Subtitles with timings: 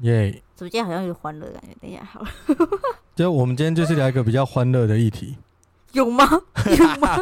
[0.00, 0.42] 耶！
[0.54, 1.76] 怎么今天好像有欢乐的感觉？
[1.80, 2.28] 等一下，好了，
[3.14, 5.36] 就我们今天就是聊一个比较欢乐的议题。
[5.92, 6.24] 有吗？
[6.78, 7.18] 有吗？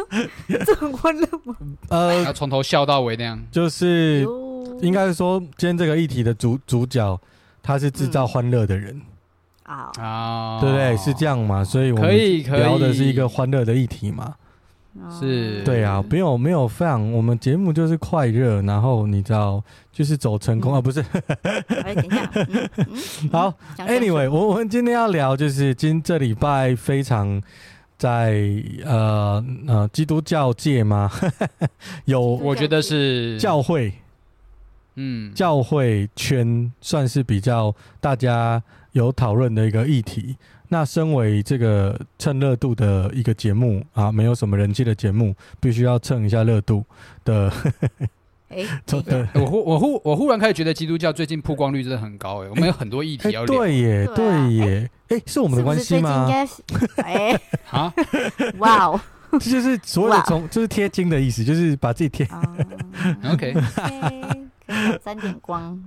[0.65, 1.55] 这很欢乐吗？
[1.89, 3.41] 呃，要从头笑到尾那样。
[3.51, 4.25] 就是
[4.81, 7.19] 应该是说，今天这个议题的主主角，
[7.61, 9.01] 他是制造欢乐的人，
[9.63, 10.95] 啊，啊，对不对？
[10.97, 11.63] 是这样嘛？
[11.63, 14.35] 所以我们可以可以聊的是一个欢乐的议题嘛？
[15.19, 20.99] 是对啊，没有没有非常，我们节目就是快乐，然后你知道，就是走成功、嗯、啊，不是？
[21.83, 22.69] 哎，等一下，嗯
[23.23, 27.41] 嗯、好，Anyway，我我们今天要聊就是今这礼拜非常
[27.97, 28.37] 在
[28.83, 31.09] 呃呃基督教界吗？
[32.03, 33.93] 有，我觉得是教会，
[34.95, 38.61] 嗯，教会圈算是比较大家
[38.91, 40.35] 有讨论的一个议题。
[40.73, 46.81] 那身为这个蹭热度的一个节目啊，没有什么人气的节目，必须要蹭一下热度
[47.25, 47.51] 的。
[48.47, 53.45] 哎、欸，我忽我忽我忽然开始觉得基督教最近曝光率真的很高哎、欸，我们有很多议题要。
[53.45, 56.29] 对耶，对耶，哎、欸，是我们的关系吗？
[57.03, 57.37] 哎，
[57.69, 57.93] 啊，
[58.59, 62.25] 哇哦，这就是所有的从，就是贴金的意思，就是把自己贴。
[63.29, 63.53] OK。
[65.03, 65.77] 沾点光，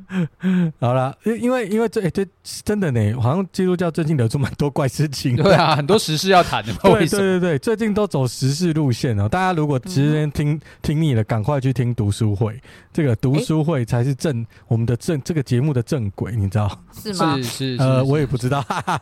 [0.78, 2.26] 好了，因因为因为这哎、欸、这
[2.62, 5.36] 真的呢，好像基督教最近惹出蛮多怪事情。
[5.36, 6.72] 对啊，很多时事要谈的。
[6.82, 9.28] 对对对对，最近都走时事路线哦。
[9.28, 12.60] 大家如果直接听、嗯、听腻了，赶快去听读书会。
[12.92, 17.36] 这个读书会才是正、欸、我们的正这个节目的正轨，你知道是吗？
[17.36, 18.62] 是是，是呃，我也不知道。
[18.62, 19.00] 哈 哈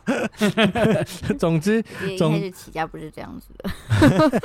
[1.37, 1.83] 总之，
[2.17, 4.41] 总之起家不是这样子的。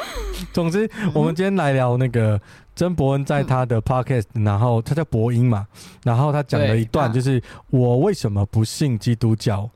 [0.52, 2.40] 总之，我们今天来聊那个。
[2.78, 5.66] 曾伯恩在他的 podcast，、嗯、然后他叫伯音嘛，
[6.04, 9.68] 然后他讲了一段，就是我为什么不信基督教，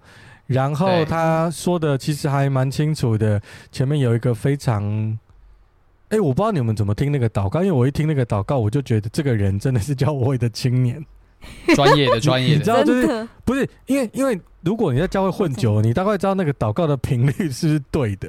[0.46, 3.42] 然后他说的其实还蛮清楚的。
[3.72, 4.84] 前面有一个非常，
[6.10, 11.04] 哎、欸，我不知道你们怎么听那个祷告，因为我一听那个祷告，我就觉得这个人真的是教会的青年，
[11.74, 13.68] 专业的专业的，你知道就是不是？
[13.86, 18.28] 因为因为如果你在教会混久了，你大概知道那个祷告的频率是不是对的。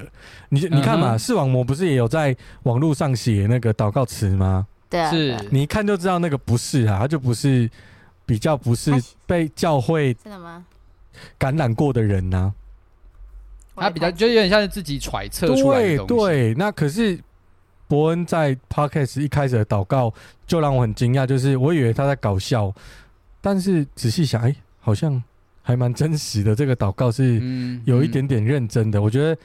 [0.50, 4.68] 你你看嘛，视网膜不是也有在网络上写那个祷告词吗？
[4.90, 7.70] 对啊，是你一看就知道那个不是啊，他就不是
[8.26, 8.92] 比较不是
[9.26, 10.66] 被教会真的吗？
[11.38, 12.54] 感染过的人呢、
[13.76, 13.84] 啊？
[13.84, 16.26] 他比较就有点像是自己揣测出来的东西。
[16.26, 17.20] 对对，那可是
[17.88, 20.14] 伯恩在 Podcast 一开始的祷告
[20.48, 22.74] 就让我很惊讶，就是我以为他在搞笑，
[23.42, 25.24] 但是仔细想，哎、欸，好像
[25.64, 26.54] 还蛮真实的。
[26.54, 27.42] 这个祷告是
[27.86, 29.36] 有一点点认真的，嗯嗯、我觉得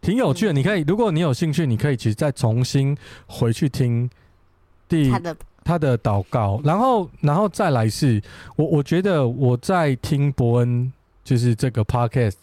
[0.00, 0.52] 挺有趣的。
[0.54, 2.96] 你可以，如果你有兴趣，你可以其实再重新
[3.26, 4.08] 回去听。
[4.86, 8.22] 第他的他的祷告，然后然后再来是
[8.54, 10.92] 我我觉得我在听伯恩
[11.24, 12.34] 就是这个 podcast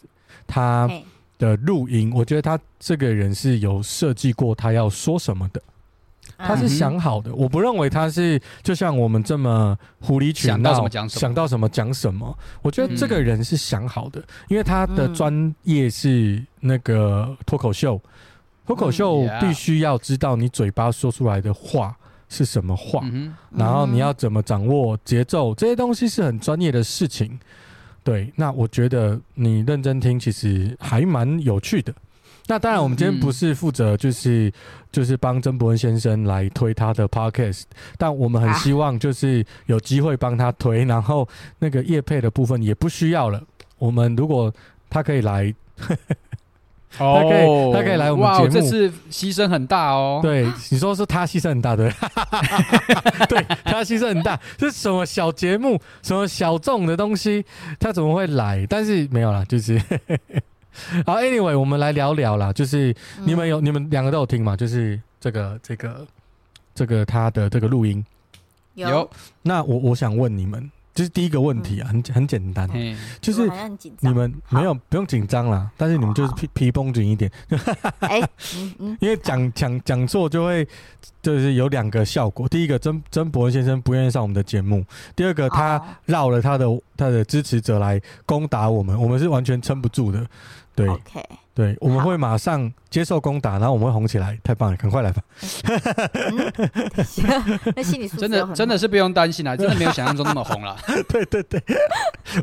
[0.47, 0.90] 他
[1.38, 5.62] 的录音，我觉得他这个人是有设计过他要说什么的，
[6.46, 7.34] 他是想好的。
[7.34, 12.38] 我不认为他是就像我们这么狐狸取闹，想到什么讲什么，想到什么讲什么。
[12.62, 18.00] 我觉得这个人是想好的，因为他的专业是那个脱口秀，
[18.66, 21.96] 脱口秀必须要知道你嘴巴说出来的话。
[22.34, 23.02] 是什么话？
[23.12, 25.53] 嗯、然后你要怎么掌握节奏？
[25.53, 27.38] 这些东西是很专业的事情。
[28.06, 31.94] 对，那我觉得你认真听，其实还蛮有趣的。
[32.47, 34.53] 那当然，我们今天不是负责就是、嗯、
[34.91, 37.63] 就是帮曾博恩先生来推他的 podcast，
[37.97, 41.28] 但我们很希望就是有机会帮他推，然后
[41.59, 43.41] 那个叶配的部分也不需要了。
[43.78, 44.53] 我们如果
[44.90, 45.53] 他可以来。
[47.00, 48.50] 哦， 他可以，他可以来我们节目。
[48.50, 50.19] 这次牺牲很大哦。
[50.22, 51.90] 对，你说是他牺牲很大， 对，
[53.29, 54.38] 对他牺牲很大。
[54.58, 57.46] 这是什么小节目，什么小众的东西，
[57.79, 58.68] 他怎么会来？
[58.69, 59.81] 但是没有啦，就是
[61.06, 61.18] 好。
[61.18, 62.96] Anyway，我们来聊聊啦，就是
[63.26, 64.56] 你们有，嗯、你们两个都有听嘛？
[64.56, 66.08] 就是这个，这个，
[66.73, 68.03] 这个他的这个录音。
[68.76, 69.09] 有。
[69.41, 70.70] 那我我想问你们。
[70.94, 72.70] 就是第一个问题啊，很很简单，
[73.22, 73.50] 就是
[74.02, 77.32] 你们没有不用紧张啦，但是你们就是皮皮绷紧一点，
[78.02, 78.22] 哎，
[79.00, 80.67] 因为讲讲讲座就会
[81.22, 84.84] 就是有两个效果，第一个曾曾博恩先生不愿意上我们的节目，
[85.16, 86.67] 第二个他绕了他的
[86.97, 90.28] 他的支持者来攻打我们，我们是完全撑不住的，
[90.76, 90.88] 对。
[91.53, 95.22] 对，我们会马上接受攻打，然后我们会红起来，太棒了，赶快来吧！
[97.76, 100.78] 那心里真的真的是不用担心啦，真的没有想象中那么红了。
[101.09, 101.62] 对对对，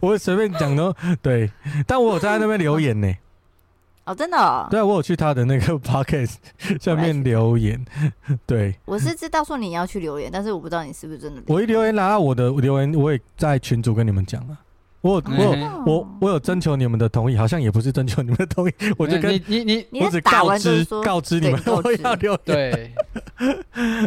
[0.03, 1.51] 我随便讲都对，
[1.87, 3.11] 但我有在那边留言呢。
[4.05, 4.67] 哦，真的、哦。
[4.71, 6.35] 对啊，我有去他的那个 podcast
[6.79, 7.83] 下面留言。
[8.47, 11.57] 对，我是知道说你要去留言，但是我不知道你是不是真的留。
[11.57, 14.59] 我一留言拿到我的留言，我也在群组跟你们讲了。
[15.00, 22.41] 我我我我有征求你们的同意，好像也不是征求你们的同意，我就跟你你你，你我只告知告知你们我要留言。
[22.45, 22.93] 对，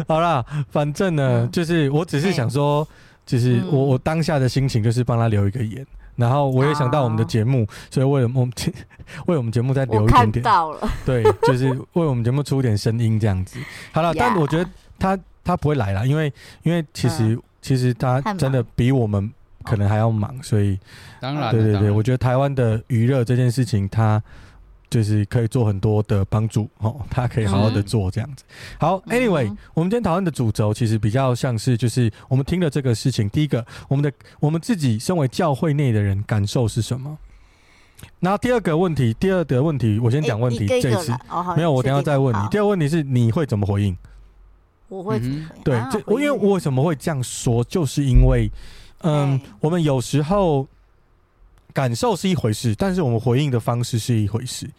[0.06, 2.86] 好啦，反正呢，嗯、就是我只是想说，
[3.24, 8.52] 就是我我当下的心情就是帮他留一个言，然后我也想到我们的节目，所以为了我们
[9.26, 13.58] 为我们节目再留一点点，到了，对，就是为我们节目出点声音这样子。
[13.92, 14.68] 好了，但我觉得
[14.98, 16.30] 他他不会来了，因为
[16.64, 19.32] 因为其实、嗯、其实他真的比我们。
[19.62, 20.78] 可能还要忙，所以
[21.20, 24.22] 当然，对对对，我觉得台湾的娱乐这件事情，它
[24.90, 28.44] 就是可以做很多的帮助哦，他可以好好的做这样子。
[28.46, 37.16] 嗯、好，Anyway，、嗯、我们今天讨论的主轴其实比较像是，就是我们听了这个事情，第一个，我们的我们自己身为教会内的人感受是什么？
[38.20, 42.48] 然后第二个问题，第二个问题，我先讲问题，欸、这一次、哦、没有，我等下再问你。
[42.50, 43.96] 第二个问题是你会怎么回应？
[44.90, 45.62] 我会怎么回应？
[45.64, 48.50] 对，这我因为我为什么会这样说，就是因为。
[49.02, 50.66] 嗯，我们有时候
[51.72, 54.70] 感受是一回事，但是我们回应的方式是一回事。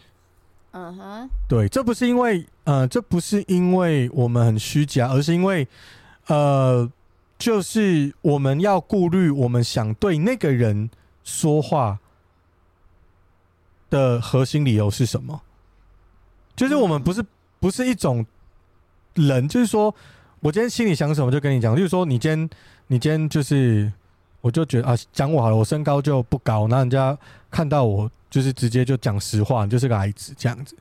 [0.72, 5.68] 嗯哼，对，这不是因为呃，这不是因为我们很虚假，而是因为
[6.28, 6.90] 呃，
[7.38, 10.90] 就是我们要顾虑我们想对那个人
[11.24, 12.00] 说话
[13.90, 15.42] 的核心理由是什么。
[16.56, 17.24] 就是我们不是
[17.60, 18.26] 不是一种
[19.16, 19.94] 人，就是说
[20.40, 22.50] 我今天心里想什么就跟你讲，就是说你今天
[22.88, 23.92] 你今天就是。
[24.44, 27.18] 我就觉得啊，讲我好了，我身高就不高，那人家
[27.50, 30.76] 看到我就是直接就讲实话，你就是个矮子这样子。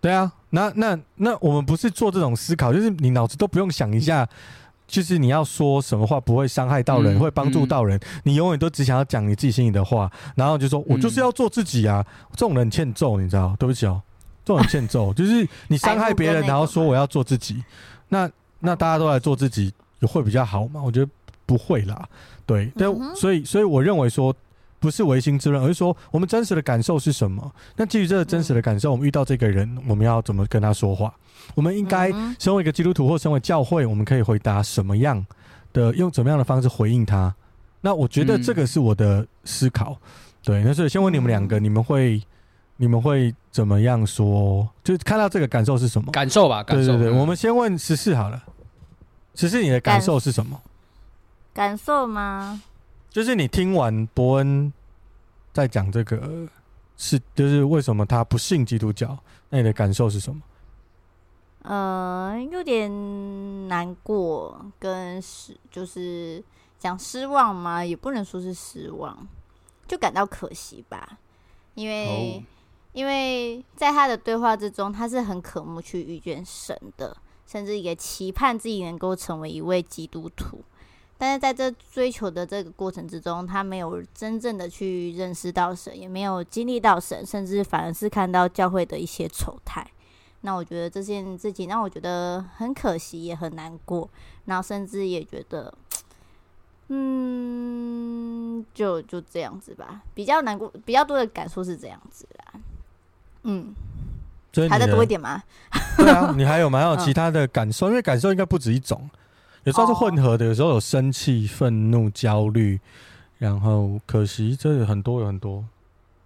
[0.00, 4.28] 对啊，那那那我们不是做这种思考，就是你脑子都不用想一下，
[4.86, 13.56] 就是你要说什么话不会伤害到人，嗯、会帮助到人，嗯、你永远都只想要讲你自己心里的话，然后就说我就是要做自己啊，嗯、这种人欠揍，你知道？
[13.58, 14.00] 对不起哦，
[14.44, 17.62] 这种人欠揍， 就是你伤害别人，然后说我要做自己，
[18.08, 18.30] 那
[18.60, 19.72] 那大家都来做自己，
[20.02, 20.80] 会比较好吗？
[20.80, 21.10] 我觉得
[21.46, 22.08] 不会啦。
[22.46, 24.34] 对，但、嗯、所以，所以我认为说，
[24.78, 27.50] 不是唯心之论，而是说我们真实的感受是什么？
[27.76, 31.14] 那基于这个真实的感受，嗯、我们遇到这个人，我们要怎么跟他说话？
[31.54, 35.24] 我们应该身为一个基督徒或身为教会，我们可以回答什么样
[35.72, 37.34] 的，用怎么样的方式回应他？
[37.80, 39.92] 那我觉得这个是我的思考。
[39.92, 40.08] 嗯、
[40.44, 42.22] 对，那所以先问你们两个，你们会
[42.76, 44.68] 你们会怎么样说？
[44.84, 46.10] 就看到这个感受是什么？
[46.12, 46.92] 感受吧，感受。
[46.92, 48.42] 对对对，我们先问十四好了。
[49.34, 50.60] 十四，你的感受是什么？
[51.52, 52.62] 感受吗？
[53.10, 54.72] 就是你听完伯恩
[55.52, 56.48] 在讲这个
[56.96, 59.18] 是，就是为什么他不信基督教？
[59.50, 60.40] 那你的感受是什么？
[61.62, 66.42] 呃，有点难过，跟失，就是
[66.78, 67.84] 讲失望吗？
[67.84, 69.28] 也不能说是失望，
[69.86, 71.18] 就感到可惜吧。
[71.74, 72.42] 因为，oh.
[72.92, 77.16] 因为在他的对话之中，他是很渴慕去遇见神的，
[77.46, 80.64] 甚至也期盼自己能够成为一位基督徒。
[81.22, 89.88] 但是在这追求的这个过程之中，他没有真正的去认识到神，也没有经历到神，甚至反而是看到教会的一些丑态。
[90.40, 94.10] 那我觉得这件事情让我觉得很可惜，也很难过。
[94.46, 95.72] 然后甚至也觉得，
[96.88, 102.60] 嗯，就就这样子吧，比较难过，比较多的感受是这样子啦。
[103.44, 103.72] 嗯，
[104.68, 105.40] 还再多一点吗？
[105.96, 109.08] 对啊，你还有蛮有 其他的感受，因为感受应该不止一种。
[109.64, 112.80] 有时候是混合的，有时候有生气、愤怒、焦虑，
[113.38, 115.64] 然后可惜，这有很多，有很多。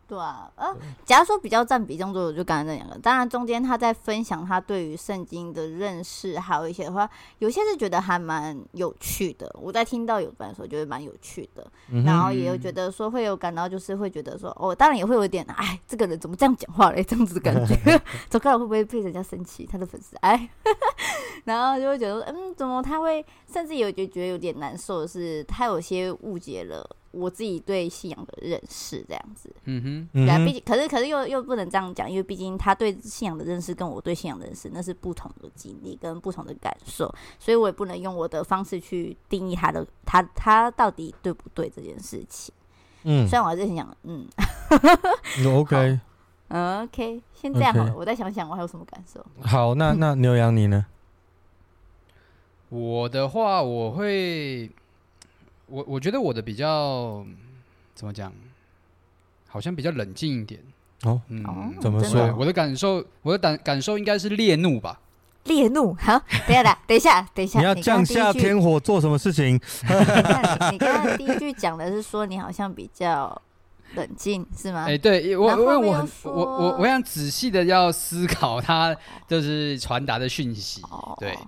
[0.08, 0.72] 对啊，呃，
[1.04, 2.96] 假如说比较占比重多，我就刚才那两个。
[2.98, 7.10] 当然，中间他在分享他对于圣经的认识，还有一些的话，
[7.40, 9.52] 有些是觉得还蛮有趣的。
[9.60, 11.66] 我在听到有关的时候，觉得蛮有趣的。
[11.90, 17.02] 嗯、然后也有觉得说会有感到，就是会觉得说，哦，当然也会有一点，哎，这个人怎么这样讲话嘞？
[17.02, 19.66] 这样子的感觉， 走开了会不会被人家生气？
[19.66, 20.48] 他的粉丝，哎，
[21.44, 26.88] 然后就会觉得，嗯，怎么他会，甚至有就觉得有点难受的是，他有些误解了。
[27.16, 42.54] 我自己对信仰的认识这样子，嗯哼，对啊，毕竟可是可是又又不能这样讲，因为毕竟他对信仰的认识跟我对信仰的认识那是不同的经历跟不同的感受，所以我也不能用我的方式去定义他的他他到底对不对这件事情。
[43.04, 44.26] 嗯，虽然我还是很想，嗯，
[45.56, 46.00] OK，
[46.48, 49.24] 嗯，OK，先这样好了，我再想想我还有什么感受。
[49.42, 50.86] 好，那那牛羊你呢？
[52.68, 54.70] 我的话，我会。
[55.66, 57.24] 我我觉得我的比较
[57.94, 58.32] 怎么讲，
[59.48, 60.60] 好像比较冷静一点
[61.02, 61.20] 哦。
[61.28, 62.34] 嗯，怎么说？
[62.38, 65.00] 我的感受，我的感感受应该是烈怒吧？
[65.44, 65.94] 烈怒。
[65.94, 67.58] 好，等一下，等一下，等一下。
[67.58, 69.54] 你要降下天火做什么事情？
[70.72, 73.40] 你刚刚第一句讲的是说你好像比较
[73.94, 74.84] 冷静是吗？
[74.86, 78.96] 哎、欸，对我，因为我很我我我想仔细的要思考他
[79.28, 80.82] 就是传达的讯息。
[80.90, 81.38] 哦、对，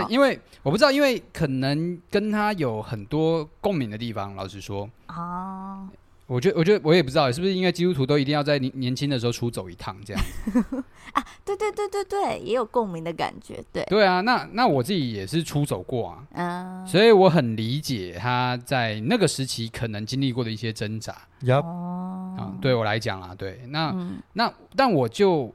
[0.00, 4.34] 那因为我不知道，因为可能跟他有很多共鸣的地方。
[4.34, 5.88] 老实说，哦。
[6.28, 10.22] 我觉得，我觉得我也不知道，是不是因为基督徒都一定要在年年轻的时候出走一趟这样
[11.12, 11.22] 啊？
[11.44, 13.84] 对对对对对，也有共鸣的感觉，对。
[13.84, 21.14] 对啊，那那我自己也是出走过啊，嗯，所以我很理解他在那个时期可能经历过的一些挣扎。
[21.48, 25.52] 哦，啊，对我来讲啊，对，那、嗯、那但我就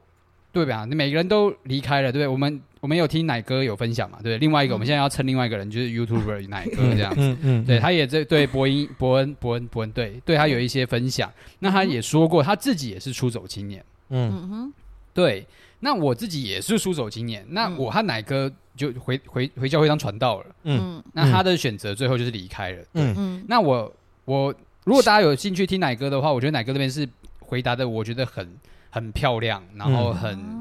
[0.52, 0.84] 对吧？
[0.84, 2.28] 你每个人都离开了，对不对？
[2.28, 2.62] 我们。
[2.80, 4.18] 我们有听奶哥有分享嘛？
[4.22, 7.20] 对，另外一个、嗯、我们现在要称另外一个人，就是 YouTuber 奶哥这样子。
[7.20, 11.32] 嗯嗯，对，他也在对伯恩伯恩伯恩伯恩对对他有一些分享。
[11.58, 13.84] 那他也说过，他自己也是出走青年。
[14.10, 14.72] 嗯哼，
[15.12, 15.46] 对。
[15.80, 17.44] 那我自己也是出走青年。
[17.50, 20.46] 那我和奶哥就回回回教会当传道了。
[20.64, 21.02] 嗯。
[21.12, 22.84] 那他的选择最后就是离开了。
[22.94, 23.44] 嗯嗯。
[23.48, 23.92] 那我
[24.24, 24.54] 我
[24.84, 27.08] 如果大家有兴趣听奶哥的话，我觉得奶哥这边是
[27.40, 28.48] 回答的，我觉得很
[28.90, 30.57] 很漂亮，然后很。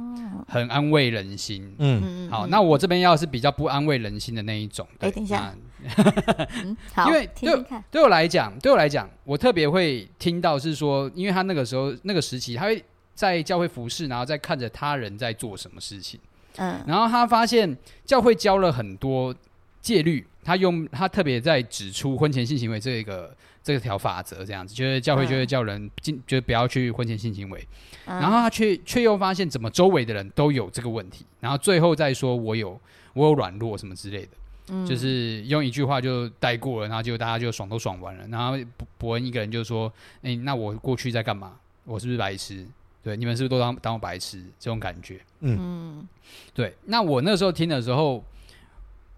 [0.48, 5.54] 嗯很安慰人心，嗯，好，那我这边要是比较不安慰人心的那一种，哎，等一下，
[7.06, 12.82] 因为对对我来讲，对我来讲，我特别会听到是说，因为他那个时候那个时期，他会
[13.14, 16.18] 在教会服侍，然后在看着他人在做什么事情，
[16.56, 19.36] 嗯，然后他发现教会教了很多
[19.82, 23.36] 戒律，他用他特别在指出婚前性行为这个。
[23.76, 27.68] 这条法则这样子，就是教会就会叫人进，嗯、就是不要去婚前性行为，
[28.06, 32.80] 嗯、然后他却却又发现怎么周围的人都有这个问题，然后最后再说我有
[33.14, 34.30] 我有软弱什么之类的，
[34.70, 39.92] 嗯、就是用一句话就带过了，然后就大家就爽都爽完了，然后伯伯恩一个人就说
[40.24, 41.54] ：“哎，那我过去在干嘛？
[41.84, 42.66] 我是不是白痴？
[43.04, 44.42] 对，你们是不是都当当我白痴？
[44.58, 46.08] 这种感觉，嗯，
[46.54, 46.74] 对。
[46.86, 48.24] 那我那时候听的时候，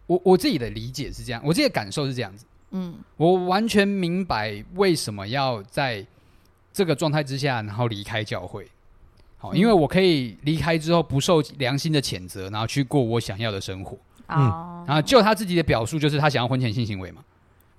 [0.08, 6.06] 我我自己的理解是这样，我自己的感受是这样子。”嗯，我完全明白为什么要在
[6.72, 8.68] 这个状态之下，然后离开教会。
[9.38, 13.98] 好，因为我可以离开之后不受良心的谴责，然后去过我想要的生活。
[14.28, 17.24] 嗯，然后就他自己的表述，就是他想要婚前性行为嘛。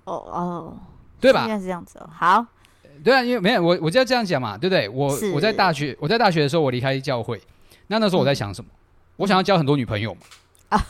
[0.03, 0.77] 哦哦，
[1.19, 1.43] 对吧？
[1.43, 2.09] 应该是这样子哦。
[2.11, 2.45] 好，
[3.03, 4.89] 对啊，因为没有我，我就要这样讲嘛，对不对？
[4.89, 7.39] 我我在大学，我在大学的时候，我离开教会，
[7.87, 8.69] 那那时候我在想什么？
[9.15, 10.21] 我想要交很多女朋友嘛。
[10.69, 10.85] 啊。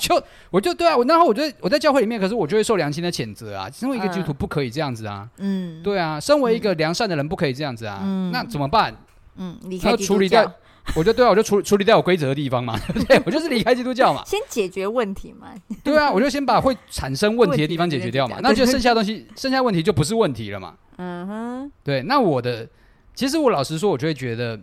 [0.00, 3.70] 就 我就对啊，我然后我觉得我在教会里面，可是我就会受良心的谴责啊。
[3.70, 5.28] 身为一个基督徒，不可以这样子啊。
[5.38, 8.00] 嗯，对啊，身为一个良善的人，不可以这样子啊。
[8.02, 8.94] 嗯，那怎么办？
[9.36, 10.14] 嗯，离开基督教。
[10.14, 10.52] 处理掉，
[10.96, 12.78] 我就对啊，我就处处理掉有规则的地方嘛。
[13.08, 14.22] 对，我就是离开基督教嘛。
[14.26, 15.48] 先解决问题嘛。
[15.84, 18.38] 对啊，我就先把会产生问题的地方解决掉嘛。
[18.42, 20.74] 那就剩下东西，剩下问题就不是问题了嘛。
[20.96, 21.72] 嗯哼。
[21.84, 22.68] 对，那我的
[23.14, 24.58] 其实我老实说，我就会觉得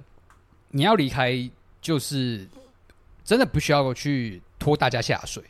[0.72, 1.50] 你要离开，
[1.81, 2.48] 就是
[3.24, 4.41] 真的不需要去。
[4.67, 5.41] 拖大家下水，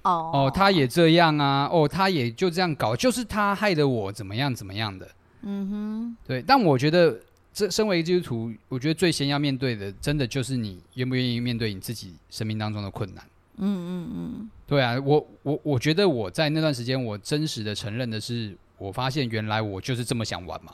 [0.00, 5.06] 哦哦，他也这样啊，哦，他也就这样搞，就是他害得我怎么样怎么样的，
[5.42, 6.40] 嗯哼，对。
[6.40, 7.20] 但我觉得，
[7.52, 13.22] 这身为基督徒，我觉得最先要面对的，真的就是你愿不愿意面对你自己生命当中的困难。
[13.58, 20.72] 嗯嗯嗯，对啊，我我我觉得我在那段时间，我真实的承认的是，我发现原来我就是这么想玩嘛。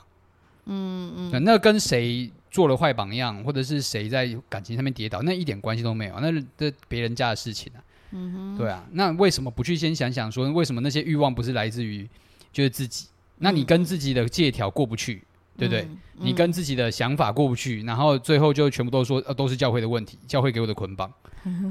[0.65, 7.81] 嗯嗯，那跟谁做了坏榜样，或者是谁在感情上面跌倒，那一点关系都没有，那是这别人家的事情啊。
[8.11, 12.07] 嗯哼，对啊，那为什么不去先想想说，为什么那些欲望不是来自于
[12.51, 13.07] 就是自己？
[13.39, 15.23] 那你跟自己的借条过不去，
[15.57, 15.87] 对不对？
[16.19, 21.11] 你跟自己的想法过不去，然后最后就全部都说，呃，都是教会的问题，教会给我的捆绑，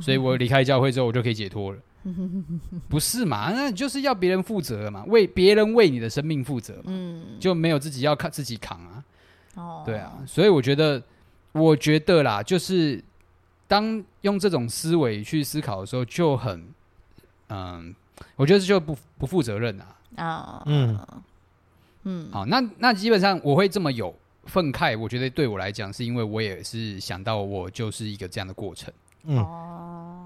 [0.00, 1.78] 所以我离开教会之后，我就可以解脱了。
[2.88, 3.52] 不是嘛？
[3.52, 9.04] 那就是要别人负责嘛，为别人为你的生命负责嘛，嗯，就没有自己要扛自己扛啊。
[9.54, 11.02] 哦，对啊，所以我觉得，
[11.52, 13.02] 我觉得啦，就是
[13.68, 16.66] 当用这种思维去思考的时候，就很，
[17.48, 17.94] 嗯，
[18.36, 19.86] 我觉得就不不负责任啊。
[20.16, 20.98] 啊，嗯
[22.04, 24.14] 嗯，好，那那基本上我会这么有
[24.46, 28.92] 愤慨，我觉得对我来讲，是因为我也是想到我就是一个这样的过程。
[29.24, 29.36] 嗯，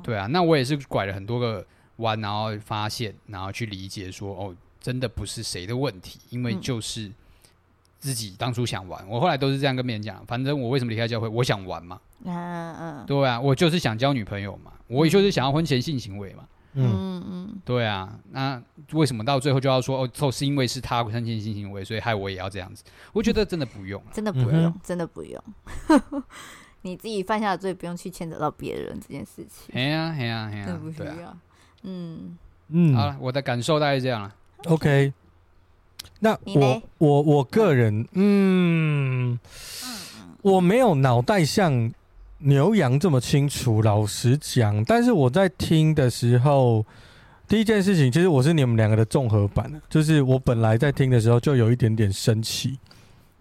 [0.03, 1.65] 对啊，那我也是拐了很多个
[1.97, 7.11] 弯，然后发现，然后去理解说，哦，真的不是谁的问题，因为就是
[7.99, 9.03] 自己当初想玩。
[9.05, 12.01] 嗯、我后来都是这样跟别人讲，反正我为什么离开教会，我想玩嘛。
[12.25, 16.47] 嗯嗯，对啊，我就是想交女朋友嘛，我也就是想要婚前性行为嘛。
[16.79, 18.63] 嗯嗯，对啊，那
[18.93, 22.85] 为什么到最后就要说，哦，是因为是他婚前性行为，所以害我也要这样子？
[23.15, 25.43] 我觉得真的不用，真的不用，嗯、真的不用。
[26.87, 29.75] 你自己犯下的罪，不用去牵扯到别人这件事情。
[29.75, 31.37] 哎呀，哎呀，哎呀，不需要。
[31.83, 32.39] 嗯
[32.69, 34.33] 嗯，好了，我的感受大概是这样了。
[34.67, 35.13] OK，
[36.21, 39.37] 那我我我个人，嗯，
[40.43, 41.93] 我没有脑袋像
[42.39, 44.85] 牛羊这么清楚，老实讲。
[44.85, 46.87] 但是我在听的时候，
[47.49, 52.79] 第一件事情，其实我是你们两个的综合版，就是我本来在听的时候就有一点点生气。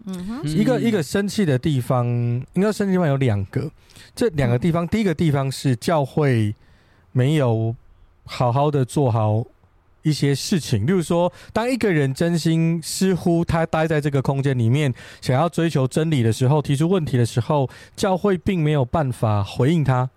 [0.06, 2.06] 嗯哼，一个一个生气的地方，
[2.54, 3.70] 应该生气地方有两个。
[4.14, 6.54] 这两个地方，第一个地方是教会
[7.12, 7.74] 没有
[8.24, 9.44] 好好的做好
[10.02, 20.08] 一些事情，例如说，当一个人真心似乎他待在这个空间里面，想要追求真理的时候，提出问题的时候，教会并没有办法回应他。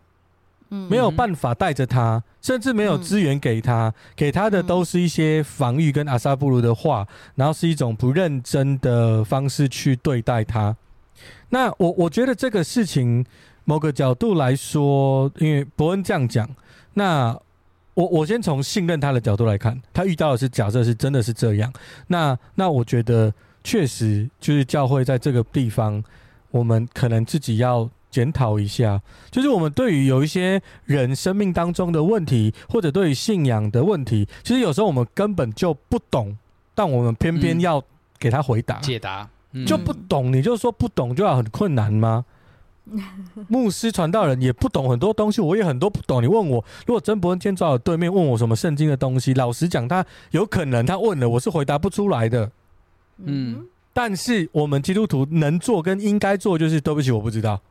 [0.70, 10.76] 没有办法带着他，甚至没有资源给他，嗯、给他的都是一些防御跟阿萨布鲁的话，然后是一种不认真的方式去对待他。
[11.50, 13.26] 那我我觉得这个事情
[13.66, 16.48] 某个角度来说，因为伯恩这样讲，
[16.94, 17.36] 那
[17.96, 21.74] 我我先从信任他的角度来看，他遇到的是假设是真的是这样，
[22.08, 23.34] 那那我觉得
[23.64, 26.04] 确实就是教会在这个地方，
[26.52, 27.90] 我们可能自己要。
[28.10, 36.38] 检讨一下，就是我们对于有一些人生命当中的问题，或者对于信仰的问题，其实有时候我们根本就不懂，
[36.74, 37.84] 但我们偏偏要
[38.18, 40.34] 给他回答、解答，嗯、就不懂。
[40.34, 42.26] 你就说不懂就要很困难吗？
[43.48, 46.24] 牧师传道人也不懂很多东西，我也很多不懂。
[46.24, 52.50] 你问我，如果真伯恩今天坐我对面问我什么圣经的东西，老实讲，他有可能他问了，我是回答不出来的。
[53.24, 57.62] 嗯，但是我们基督徒能做跟应该做，就是对不起，我不知道。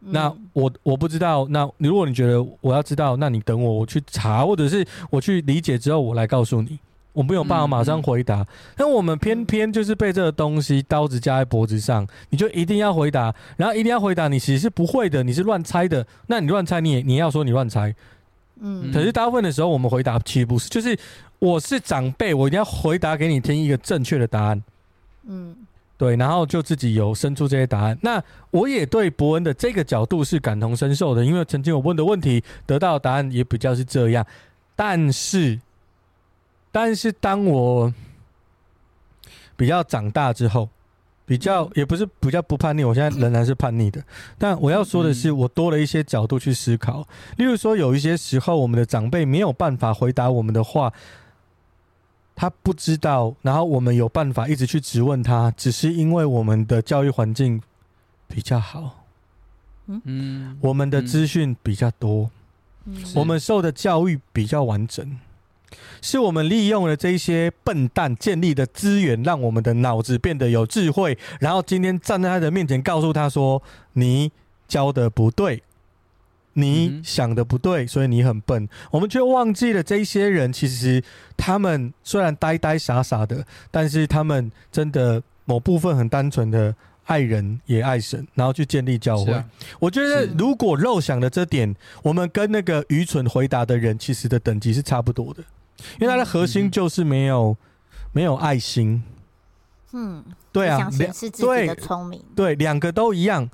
[0.00, 6.78] 那我我不知道，那如果你觉得我要知道，那你等我，我去查，或者是我去理解之后，我来告诉你。
[7.14, 17.92] 我没有办法马上回答，那、我们偏偏就是被这个东西刀子架在脖子上，你就一定要回答，然后一定要回答，你其实是不会的，你是乱猜的，那你乱猜，你也你要说你乱猜，
[18.60, 20.96] 嗯，可是大部分的时候，我们回答其实不是，就是
[21.40, 24.62] 我是长辈，我一定要回答给你听一个正确的答案，
[25.26, 25.56] 嗯。
[25.98, 27.98] 对，然后就自己有生出这些答案。
[28.02, 34.24] 那我也对伯恩的这个角度是感同身受的，因为曾经我问的问题得到的答案也比较是这样。
[34.76, 35.58] 但是，
[36.70, 37.92] 但是当我
[39.56, 40.68] 比较长大之后，
[41.26, 44.00] 比较也不是比较不叛逆，我现在仍然是叛逆的。
[44.38, 47.04] 但我要说的是，我多了一些角度去思考。
[47.38, 50.92] 例如说，有一些时候我们的长辈没有办法回答我们的话。
[52.40, 57.60] 他不知道，然后我们有办法一直去质问他，只是因为我们的教育环境
[58.28, 59.04] 比较好，
[59.88, 62.30] 嗯，我们的资讯比较多，
[62.84, 65.18] 嗯，我们受的教育比较完整，
[66.00, 73.60] 是我们利用了这些笨蛋建立的资源，让我们的脑子变得有智慧，然后今天站在他的面前，告诉他说
[73.94, 74.30] ：“你
[74.68, 75.64] 教的不对。”
[76.58, 78.68] 你想的不对，所以你很笨。
[78.90, 81.00] 我们却忘记了这些人，其实
[81.36, 89.32] 他们虽然呆呆傻傻的，但是他们真的某部分很单纯的爱人也爱神，然后去建立教会。
[89.32, 89.44] 啊、
[89.78, 95.44] 我觉得如果漏想的这点，我们跟那个愚蠢回答的人其实的等级是差不多的，
[96.00, 97.56] 因为他的核心就是没有
[98.10, 99.00] 没有爱心。
[99.92, 103.48] 嗯，对啊，想显示自己的聪明，对，两个都一样，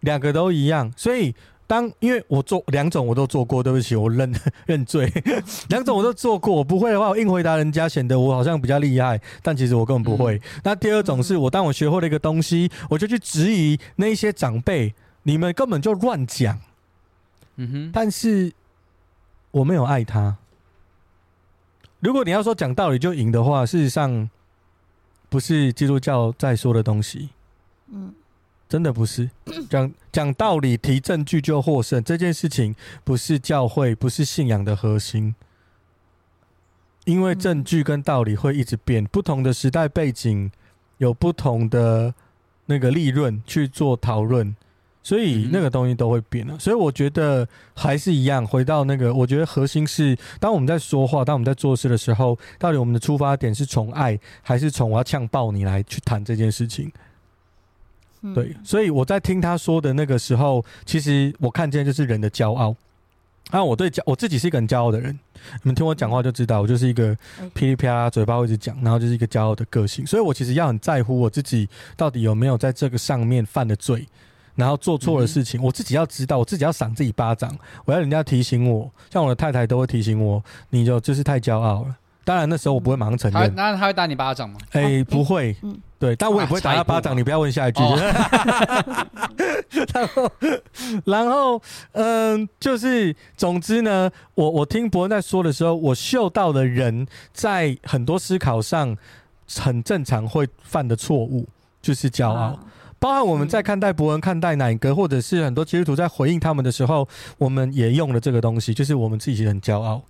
[0.00, 1.34] 两个都一样，所以。
[1.66, 4.32] 当因为我做两种我都做过，对不起，我认
[4.66, 5.10] 认罪。
[5.70, 10.36] 两种我都做过，我不会的话，我硬回答人家，显得我好像比较厉害，但其实我根本不会。
[10.36, 16.60] 嗯、那第二种是我当我学会了一个东西，我就去质疑那些长辈，你们根本就乱讲。
[17.56, 18.52] 嗯哼，但是
[19.50, 20.36] 我没有爱他。
[22.00, 24.28] 如果你要说讲道理就赢的话，事实上
[25.30, 27.30] 不是基督教在说的东西。
[27.90, 28.12] 嗯。
[28.68, 29.30] 真的不是
[29.68, 32.74] 讲讲道理、提证据就获胜这件事情，
[33.04, 35.34] 不是教会、不是信仰的核心。
[37.04, 40.50] 因为证据跟道理会一直变，不同的时代背景
[40.96, 42.14] 有不同的
[42.66, 44.56] 那个利润去做讨论，
[45.02, 46.58] 所以那个东西都会变了。
[46.58, 56.90] 所以我觉得还是一样，回到那个，我觉得核心是，当我们在说话、当我们在做事的时候，到底我们的出发点是从爱，还是从我要呛爆你来去谈这件事情？
[58.32, 62.74] 对，所以我在听他说的那个时候，其实我看见就是人的骄傲。
[63.50, 67.14] 啊，我对骄我自己是一个很骄傲的人，你们听我讲话就知道，我就是一个
[67.52, 70.06] 噼里啪啦嘴巴会一直讲，然后就是一个骄傲的个性。
[70.06, 74.08] 所以我其实要很在乎我自己到底有没有在这个上面犯了罪，
[74.54, 81.94] 然后做错了事情，我自己要知道，我自己要赏自己巴掌，我要人家提醒我，像我的太太都会提醒我，你就就是太骄傲了。
[82.24, 84.58] 当然那时候我不会马上承认，那他会打你巴掌吗？
[84.72, 85.54] 哎、欸，不会。
[85.62, 87.16] 嗯对，但我也不会打他巴掌。
[87.16, 87.82] 你不要问下一句。
[87.82, 87.96] 哦、
[89.94, 90.30] 然后，
[91.06, 98.94] 然后，嗯、呃，就是，总之呢，我我听伯恩在说的时候，我嗅到的人在很多思考上
[99.56, 101.48] 很正常会犯的错误，
[101.80, 102.34] 就是骄傲。
[102.34, 102.58] 啊、
[102.98, 107.08] 包含我们在看待伯恩、看待乃哥，或者是很多基督徒在回应他们的时候，
[107.38, 110.02] 我们也用了这个东西，就是我们自己很骄傲。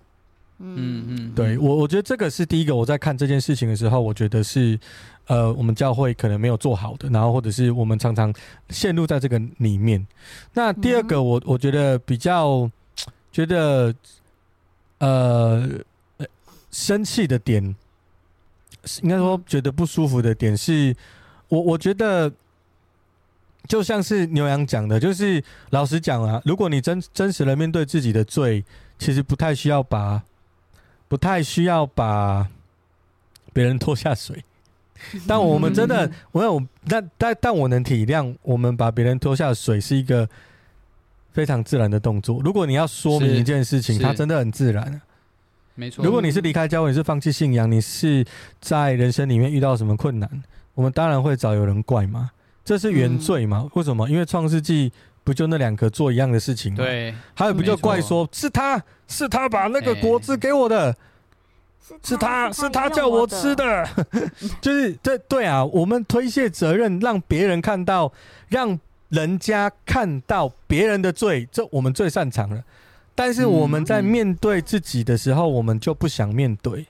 [0.59, 4.79] 嗯嗯，对我我觉得这个是第一个，我在看这件事情的时候，我觉得是
[5.27, 8.33] 呃，我们教会可能没有做好的，然后或者是我们常常
[8.69, 10.05] 陷入在这个里面。
[10.53, 12.69] 那第二个我，我我觉得比较
[13.31, 13.93] 觉得
[14.99, 15.67] 呃
[16.71, 17.63] 生气的点，
[19.01, 20.95] 应该说觉得不舒服的点是，
[21.49, 22.31] 我我觉得。
[23.67, 28.63] 就像是牛羊讲的，就是老实讲啊，如果你真真实的面对自己的罪，
[28.99, 30.21] 其实不太需要把，
[31.15, 32.45] 不太需要把
[33.53, 34.43] 别人拖下水。
[35.25, 40.27] 但我们真的，我有但但但我能体谅，我们把别人拖下水是一个
[41.31, 42.41] 非常自然的动作。
[42.43, 45.01] 如果你要说明一件事情，它真的很自然。
[45.73, 46.03] 没错。
[46.03, 48.25] 如果你是离开教会，你是放弃信仰，你是
[48.59, 50.29] 在人生里面遇到什么困难，
[50.73, 52.31] 我们当然会找有人怪嘛？
[52.65, 53.61] 这是原罪嘛？
[53.63, 54.09] 嗯、为什么？
[54.09, 54.91] 因为创世纪
[55.25, 56.77] 不就那两个做一样的事情吗？
[56.77, 63.85] 对，还有不就怪说是他是他把那个果子给我的，欸、是他是他叫我吃的，
[64.61, 68.13] 就是这对啊，我们推卸责任，让别人看到，
[68.47, 72.63] 让人家看到别人的罪，这我们最擅长了。
[73.15, 76.85] 但是我们在面对自己的时候，我们就不想面对。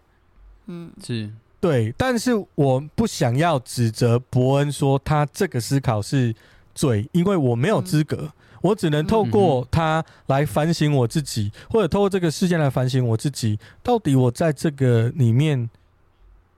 [0.66, 1.30] 嗯，是。
[1.62, 6.34] 对，但是我不想要指责伯恩说他这个思考是
[6.76, 15.68] 罪，因为我没有资格，我只能透过他来反省我自己，或者透过这个事件来反省我自己，到底我在这个里面，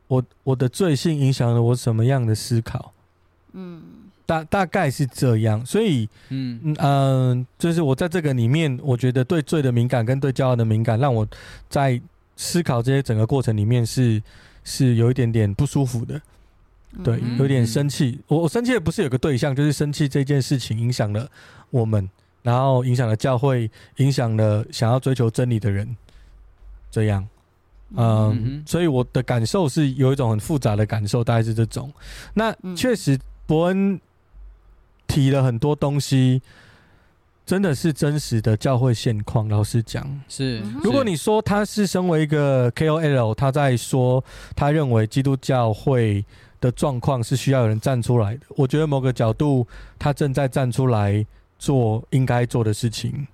[0.08, 2.92] 我我的罪性影响了我什么样的思考？
[3.54, 3.82] 嗯，
[4.26, 11.26] 大大概是这样，所以嗯嗯、呃，就是我在这个里面，我觉得对罪的敏感跟对骄傲的敏感，让我
[11.70, 12.02] 在
[12.36, 14.22] 思考这些整个过程里面是。
[14.70, 16.22] 是有一点点不舒服的，
[17.04, 18.20] 对，有点生气。
[18.28, 21.30] 我我生气的不是有个对象，就是生气这件事情影响了
[21.70, 22.10] 我们，
[22.42, 25.96] 然后影响了教会，影响了想要追求真理的人，
[26.92, 27.28] 这样。
[27.96, 31.92] 嗯，所以我的感受是有一种很复杂的感受，大概是这种。
[32.34, 34.00] 那确实，伯恩
[35.08, 36.42] 提了很多东西。
[37.46, 39.48] 真的是真实的教会现况。
[39.48, 44.22] 老实讲，是如果你说他是身为一个 KOL，他在说
[44.54, 46.26] 他认为基督教会
[46.60, 48.41] 的状况是需要有人站出来的。
[48.50, 49.67] 我觉得某个角度，
[49.98, 51.26] 他正在站出来
[51.60, 53.28] 做应该做的事情，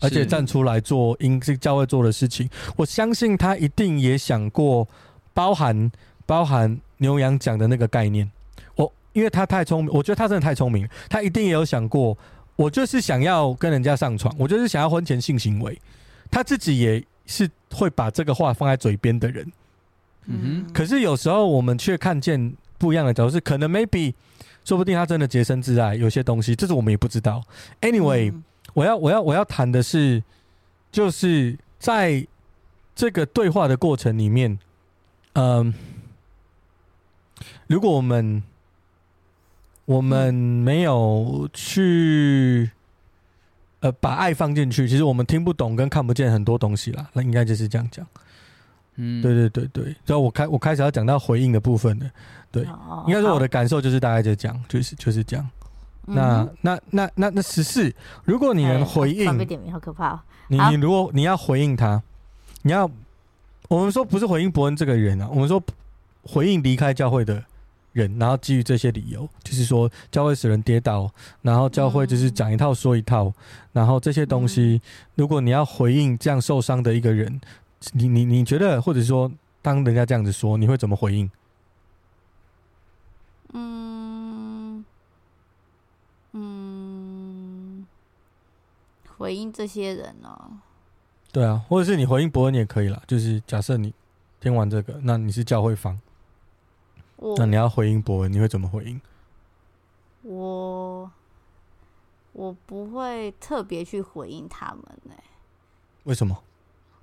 [0.00, 2.48] 而且站出来做应是教会做的事情。
[2.76, 4.86] 我相信他一定也想过，
[5.34, 5.90] 包含
[6.26, 8.30] 包含牛羊讲的那个概念。
[8.76, 12.16] 我因为他太聪明，我觉得他真的太聪明，他一定也有想过。
[12.56, 15.80] 我就是想要跟人家上床，我就是想要婚前性行为。
[16.28, 19.52] 他自己也是会把这个话放在嘴边的人。
[20.26, 20.72] 嗯哼。
[20.74, 24.14] 可是有时候我们却看见不一样的角度，是可能 maybe
[24.64, 27.42] 说不定他真的洁身自爱，有些东西，这是我们也不知道。
[27.80, 28.32] Anyway，
[28.74, 30.22] 我要我要我要谈的是，
[30.90, 32.26] 就是在
[32.94, 34.58] 这个对话的过程里面，
[35.34, 35.74] 嗯，
[37.66, 38.42] 如果我们。
[39.88, 42.70] 我们没有去，
[43.80, 44.86] 呃，把爱放进去。
[44.86, 47.08] 其实我们听不懂跟看不见很多东西啦。
[47.14, 48.06] 那应该就是这样讲。
[48.96, 49.84] 嗯，对对对对。
[50.04, 52.10] 然后我开我开始要讲到回应的部分了。
[52.50, 55.50] 对，哦、应该说我的感受就是大概就这样，就是就是这样。
[56.06, 60.20] 嗯、那那那那那十四，如果你能回应，被、点名好可怕哦。
[60.48, 62.02] 你你如果你要回应他，
[62.62, 62.90] 你要
[63.68, 65.62] 我们说不是回应伯恩这个人啊，我们说
[66.22, 67.44] 回应离开教会的。
[67.94, 71.10] 人，然后基于这些理由，就是说教会使人跌倒，
[71.42, 73.32] 然后教会就是讲一套说一套，
[73.72, 74.80] 然后这些东西，
[75.16, 77.40] 如果你要回应这样受伤的一个人，
[77.92, 79.28] 你你你觉得，或者说
[79.62, 81.28] 当人家这样子说，你会怎么回应？
[83.54, 84.84] 嗯
[86.34, 87.86] 嗯，
[89.18, 90.60] 回应这些人呢？
[91.30, 93.92] 对啊，或者是你回应伯恩也可以啦，就是假设你
[94.40, 96.00] 听完这个，那你是教会方。
[97.36, 99.00] 那你要回应伯恩，你会怎么回应？
[100.22, 101.10] 我
[102.32, 105.24] 我不会特别去回应他们呢、欸。
[106.04, 106.42] 为什么？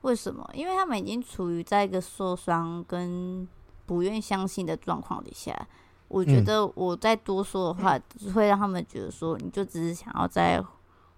[0.01, 0.49] 为什么？
[0.53, 3.47] 因为他们已经处于在一个受伤跟
[3.85, 5.67] 不愿相信的状况底下。
[6.07, 10.63] 我觉得我再多说的话，只会让他们觉得说，你就只是想要在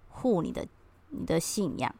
[0.08, 0.66] 护你的
[1.10, 1.94] 你的信仰、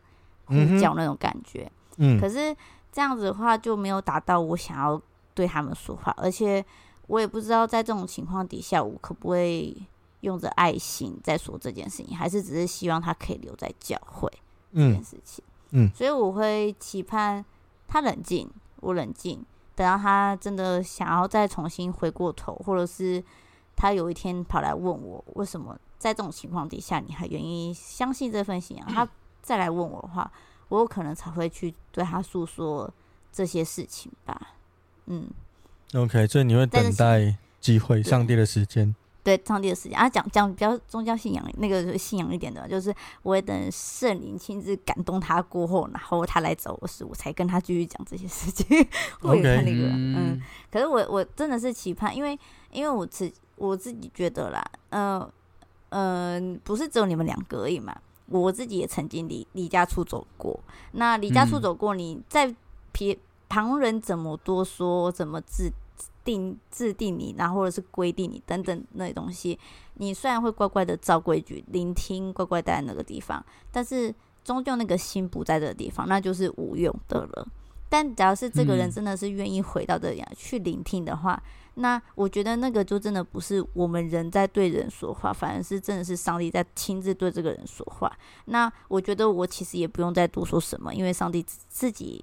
[0.46, 1.70] 呼叫那种感觉。
[1.96, 2.20] 嗯。
[2.20, 2.54] 可是
[2.92, 5.00] 这样子的话，就没有达到我想要
[5.34, 6.64] 对他们说话，而且。
[7.08, 9.82] 我也不知道在这种情况底下，我可不可以
[10.20, 14.30] 用着爱心在说这件事情，还是只是希望他可以留在教会
[14.74, 15.42] 这件事情。
[15.70, 17.42] 嗯，嗯，所以我会期盼
[17.86, 18.46] 他冷静，
[18.80, 19.42] 我冷静，
[19.74, 23.24] 等到他真的想要再重新回过头，或者是
[23.74, 28.86] 他有一天跑来问我，为什么在这种情况底下你还愿意相信这份信仰？
[28.94, 29.06] 他
[29.42, 30.30] 再来问我的话，
[30.68, 32.90] 我有可能才会去对他诉说
[33.32, 34.54] 这些事情吧。
[35.06, 35.28] 嗯
[35.94, 38.94] ，OK，所以你会等待机会，上帝的时间。
[39.24, 48.66] 对上帝的时间啊，讲讲比较宗教信仰那个信仰一点的，就是我会等圣灵亲自感动他过后，然后他来找我时，我才跟他继续讲这些事情。
[49.20, 52.38] 我有看那个，嗯，可是我我真的是期盼，因为
[52.70, 55.32] 因为我自我自己觉得啦，嗯、呃、
[55.90, 57.96] 嗯、呃，不是只有你们两个而已嘛，
[58.26, 60.58] 我自己也曾经离离家出走过。
[60.92, 62.54] 那离家出走过，你在
[62.92, 65.72] 别旁人怎么多说，怎么制。
[66.24, 69.58] 定制定你，然后或者是规定你等等那些东西，
[69.94, 77.48] 你虽然会乖乖的照规矩，聆听，乖乖待在那个地方，但是终究那个心不在这个地方，那就是无用的了。
[77.88, 81.42] 但只要是这个人真的是愿意回到这里、嗯、去聆听的话，
[81.80, 88.12] 那我觉得那个就真的不是我们人在对人说话，反而是真的是上帝在亲自对这个人说话。
[88.46, 92.22] 那我觉得我其实也不用再多说什么，因为上帝自己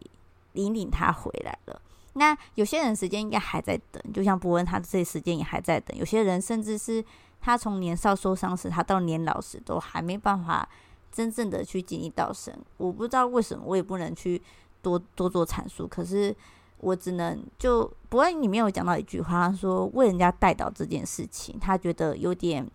[0.54, 1.82] 引领他回来了。
[2.14, 5.98] 那有些人时间应该还在等，就像伯恩，他这时间也还在等。
[5.98, 7.04] 有些人甚至是
[7.42, 10.68] 他从年少受伤时，他到年老时都还没办法
[11.12, 12.58] 真正的去经历到神。
[12.78, 14.42] 我不知道为什么，我也不能去
[14.82, 15.88] 多多做阐述。
[15.88, 16.36] 可是
[16.78, 22.70] 我只能就不过里面有讲到一句话，他说为人家代祷这件事情，他觉得有点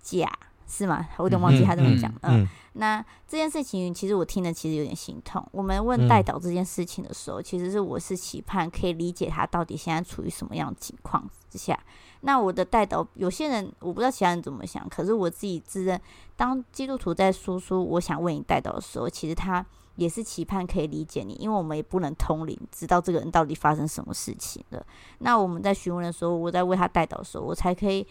[0.00, 0.30] 假。
[0.66, 1.06] 是吗？
[1.18, 2.10] 我有点忘记他怎么讲。
[2.22, 5.46] 嗯，嗯，嗯，那这件事情其实我听了，其实有点心痛。
[5.52, 11.78] 我们问代祷这件事情的时候，其实是我是期盼可以理解他到底现在处于什么样的情况之下。
[12.22, 16.00] 那我的代祷，有些人我不知道其他人怎么想，可是我自己自认，
[16.34, 19.64] 当基督徒在说出我想为你代祷的时候，其实他
[19.96, 24.86] 也是期盼可以理解你，因为我们也不能通灵，知道这个人到底发生什么事情了。
[25.18, 28.06] 那我们在询问的时候，我在为他代祷的时候，我才可以。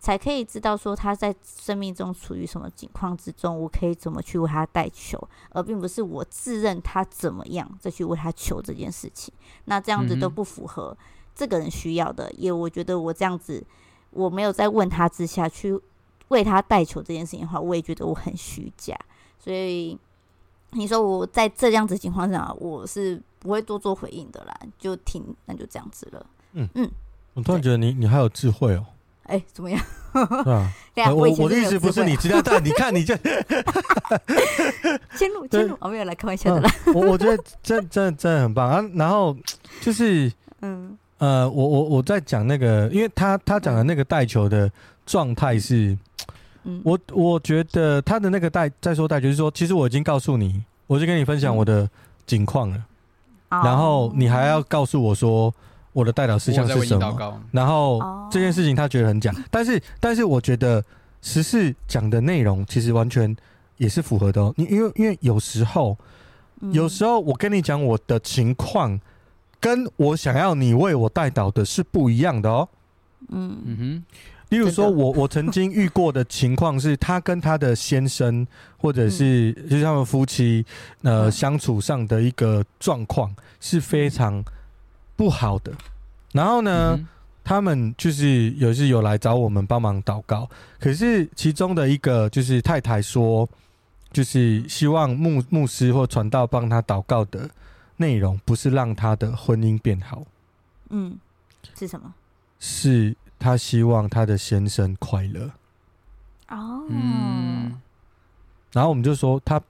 [0.00, 5.18] 才可以知道说他在生命中处于什么境况之中，我可以怎么去为他带求，
[5.48, 9.32] 而并不是我自认他怎么样再去为他求这件事情。
[9.64, 10.94] 那这样子都不符合
[11.34, 13.64] 这个人需要的，也我觉得我这样子
[14.10, 15.80] 我没有在问他之下去
[16.28, 18.94] 为他带求这件事情的话，我也觉得我很虚假。
[19.38, 19.98] 所以
[20.74, 26.26] 你说我在这样子情况下，我是不会多做回应的啦，就听那就这样子了。
[26.52, 26.90] 嗯嗯，
[27.34, 28.84] 我突然觉得你你还有智慧哦。
[29.24, 29.80] 哎，怎么样？
[30.12, 30.70] 啊，
[31.14, 33.16] 我我的意思不是你知道，但你看你这，
[35.16, 36.70] 迁怒迁怒，我没有来开玩笑的啦。
[36.94, 38.84] 我我觉得真真真的很棒啊。
[38.94, 39.34] 然后
[39.80, 44.70] 就是， 嗯呃，我我我在讲那个，因为他他讲的那个带球的
[45.06, 45.96] 状态是，
[46.82, 51.88] 我我觉得他的那个代再说代，就是说，其实我已经告诉你，我就跟你分享我的
[52.26, 52.84] 景况了，
[53.48, 55.54] 然后你还要告诉我说。
[55.94, 57.40] 我的代表事项是什么？
[57.52, 60.84] 然后这件事情他觉得很假，但是但是我觉得
[61.22, 63.32] 十四讲的内容其实完全
[63.76, 64.52] 也是符合的哦。
[64.56, 65.96] 你因为因为有时候
[66.72, 68.98] 有时候我跟你讲我的情况，
[69.60, 72.68] 跟我想要你为我代祷的是不一样的哦。
[73.28, 74.04] 嗯嗯哼，
[74.54, 80.64] 例如说我 我曾经遇过的情况是，他跟他的先生或者是就是他们夫妻
[81.02, 84.44] 呃相处上的一个状况是非常。
[85.16, 85.72] 不好的，
[86.32, 87.06] 然后呢，嗯、
[87.44, 93.48] 他们就是有是有来找我们帮忙祷告，可是其中的一个就是太太说，
[94.10, 97.48] 就是希望牧牧师或传道帮他祷告的
[97.98, 100.24] 内容，不是让他的婚姻变好，
[100.90, 101.16] 嗯，
[101.78, 102.12] 是什么？
[102.58, 103.14] 是
[103.44, 105.50] 他希望他的先生快乐。
[106.48, 107.78] 哦，嗯，
[108.72, 109.60] 然后我们就说他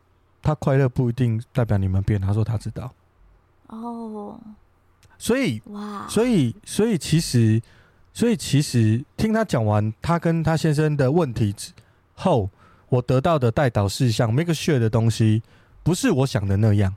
[0.41, 2.93] 他快乐不一定代表你们变，他说他知道。
[3.67, 4.39] 哦。
[5.19, 7.61] 所以，哇，所以，所以，其实，
[8.13, 11.73] 所以，其实，听他讲完他跟他先生的问题之
[12.15, 12.49] 后，
[12.89, 15.43] 我得到的代导事项，make sure 的东西，
[15.83, 16.95] 不是我想的那样。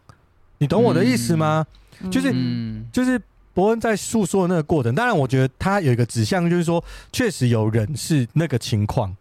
[0.59, 1.65] 你懂我的意思吗？
[2.01, 3.19] 嗯、就是，嗯、就是
[3.57, 4.93] 伯恩在诉说的那个过程。
[4.93, 9.15] 当然，我觉得他有一个指向，就是说，确实有人是那个情况。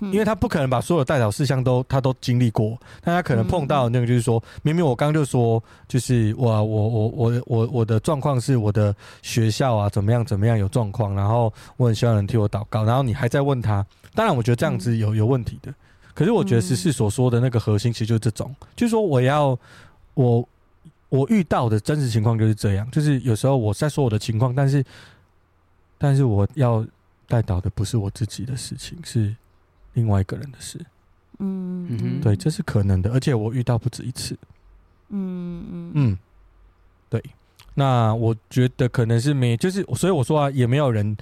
[0.00, 15.72] 因为他不可能把所有代表事项都他都经历过，但他可能碰到那个就是说，明明我刚就说，就是我我我我我我的状况是我的学校啊怎么样怎么样有状况，然后我很希望人替我祷告，然后你还在问他，当然我觉得这样子有有问题的，
[16.14, 19.56] 可是我觉得十四所说的那个核心其实就是这种，就是说我要
[20.14, 20.44] 我
[21.12, 24.82] 我遇到的真实情况就是这样，就是有时候我在说我的情况，但是
[25.98, 26.84] 但是我要
[27.28, 29.36] 代祷的不是我自己的事情，是。
[29.94, 30.80] 另外一个人的事，
[31.38, 34.34] 嗯嗯，对，这是可能的，而且我遇到不止一次，
[35.10, 36.18] 嗯嗯嗯，
[37.10, 37.22] 对，
[37.74, 41.14] 那我觉得可能是没，就是所以我说啊，也没有人，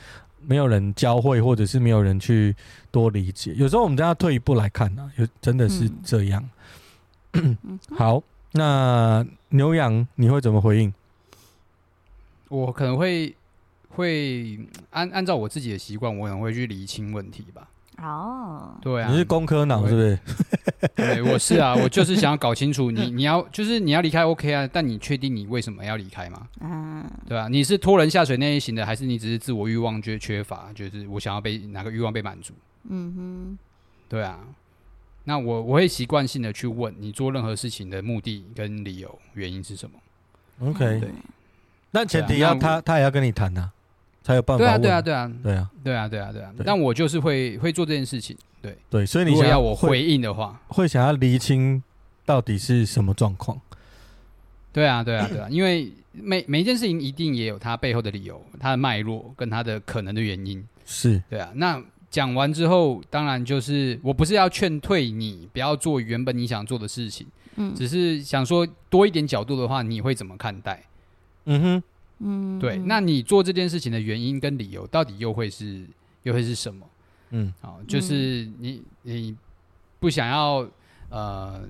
[0.46, 2.54] 没有人教会，或者是没有人去
[2.92, 3.52] 多理解。
[3.56, 6.48] 有时候我们都要退一步来看啊，有真的是这样。
[7.32, 7.58] 嗯、
[7.90, 10.92] 好，那牛羊你会怎么回应？
[12.48, 13.34] 我可能会
[13.90, 14.58] 会
[14.90, 17.68] 按按照我自己的习惯，我可能会去厘清问题吧。
[17.98, 20.18] 哦，对啊，你是工科脑是不是？
[20.96, 26.46] 对，我是啊，我就是想要搞清楚你你要就是你要离开 OK 啊，但你确定你为什么要离开吗？
[26.60, 32.54] 嗯，对啊，你是拖人下水那一型的，还是你只是自我欲望觉得缺乏，就是我想要被哪个欲望被满足？
[32.88, 33.58] 嗯哼，
[34.08, 34.40] 对啊，
[35.30, 39.96] 那我我会习惯性的去问你做任何事情的目的跟理由原因是什么
[40.68, 41.08] ？OK，对，
[41.92, 43.70] 那前提要他他也要跟你谈呐。
[44.22, 44.64] 才有办法。
[44.64, 46.52] 对啊，对啊，对啊，对啊，对啊，对啊，对啊。
[46.64, 49.06] 但我就是会会做这件事情，对对。
[49.06, 51.80] 所以你想要我回应的话，会想要厘清
[52.26, 53.58] 到底是什么状况？
[54.72, 55.48] 对啊，对啊，对啊。
[55.48, 60.62] 因为每每一件事情一定也有它背后的理由、它的脉络跟它的可能的原因。
[60.84, 61.50] 是对啊。
[61.54, 61.80] 那
[62.10, 70.82] 讲完之后，当然就是我不是要劝退你不要做原本你想做的事情，嗯，只是想说多一点角度的话，你会怎么看待？
[71.44, 71.82] 嗯哼。
[72.22, 75.86] 嗯，对，那你做这件事情的原因跟理由到底又会是
[76.22, 76.86] 又会是什么？
[77.30, 79.34] 嗯，好，就是你你
[79.98, 80.68] 不想要
[81.08, 81.66] 呃，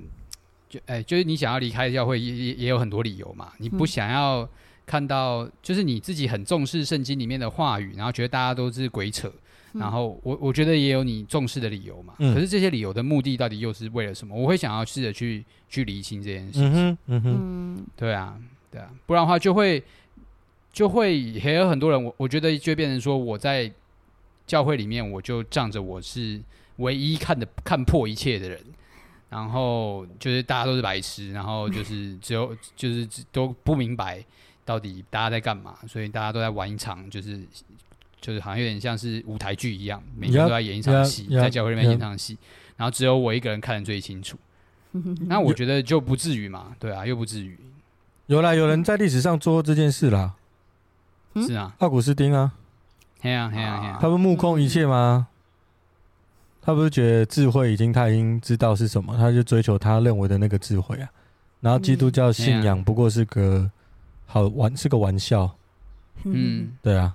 [0.69, 3.53] 就哎，就是你想要离开教会也也也有很多理由嘛。
[3.59, 4.49] 你不想要
[4.85, 9.33] 看到，就是你自己很重视圣经里面的话语，然后觉得大家都是鬼扯，
[9.73, 12.15] 然后我我觉得也有你重视的理由嘛。
[12.19, 14.35] 可是这些理由的目的到底又是为了什么？
[14.35, 16.73] 我会想要试着去去厘清这件事情。
[16.73, 18.37] 嗯哼，嗯哼，对啊，
[18.71, 19.83] 对啊，不然的话就会。
[20.73, 23.69] 就会也有很多人，我我觉得就变成说，我在
[24.47, 26.41] 教会里面，我就仗着我是
[26.77, 28.61] 唯一看的看破一切的人，
[29.29, 34.25] 然后就是大家都是白痴，然后就是只有 就是都不明白
[34.65, 37.41] 到底大家在干嘛，所以大家都在玩一场，就是
[38.21, 42.37] 就是好像有点像是舞台剧一样，每天都在演一场戏，在教会里面演一场戏，
[42.77, 44.37] 然后只有我一个人看得最清楚。
[45.27, 47.59] 那我觉得就不至于嘛，对啊，又不至于。
[48.27, 50.35] 有啦，有人在历史上做这件事啦。
[51.37, 52.53] 是啊，奥古斯丁啊，
[53.21, 55.29] 嘿啊嘿啊嘿啊，他不目空一切吗？
[56.63, 61.09] 他不是觉得智慧已经他已经知道是什么，他就追求他认为的那个智慧啊。
[61.61, 63.71] 然后基督教信仰不过是个
[64.27, 65.57] 好玩，是个玩笑。
[66.25, 67.15] 嗯，对啊，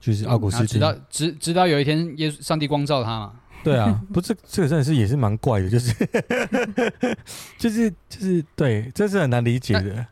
[0.00, 0.66] 就是奥古斯丁。
[0.66, 3.34] 直到直直到有一天，耶稣上帝光照他嘛。
[3.62, 5.94] 对啊，不是这个真的是也是蛮怪的，就是
[7.58, 10.06] 就是就是对，这是很难理解的。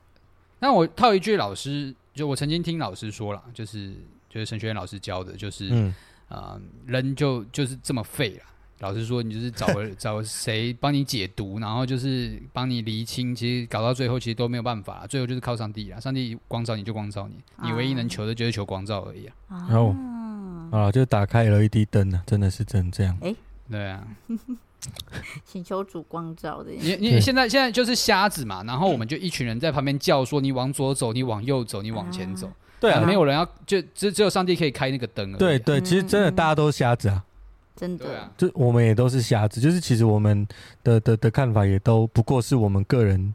[0.61, 1.94] 那我套一句老师。
[2.14, 3.94] 就我曾经听老师说了，就是
[4.29, 5.94] 就是神学院老师教的，就是嗯、
[6.27, 8.42] 呃，人就就是这么废了。
[8.81, 9.67] 老师说，你就是找
[9.99, 16.01] 找谁帮你解读，然后就是帮你厘清，其实搞到最后其实都没有办法，最后就是靠上帝了。
[16.01, 19.67] 上帝光照你就光照你，你唯一能求的就是求光照而已啊。
[19.69, 19.95] 然后
[20.71, 23.17] 啊，就打开 LED 灯了，真的是真这样。
[23.21, 23.37] 哎、欸，
[23.71, 24.07] 对啊。
[25.45, 35.33] 请求主光照的，你你现在现在就是瞎子嘛，然后我们就一群人在旁边叫说：“你往左走，你往右走，你往前走。”对啊，没有人要，就只只有上帝可以开那个灯。
[35.33, 37.25] 对对，其实真的大家都是瞎子啊，
[37.79, 40.45] 真的啊，就我们也都是瞎子，就是其实我们
[40.83, 43.33] 的的的看法也都不过是我们个人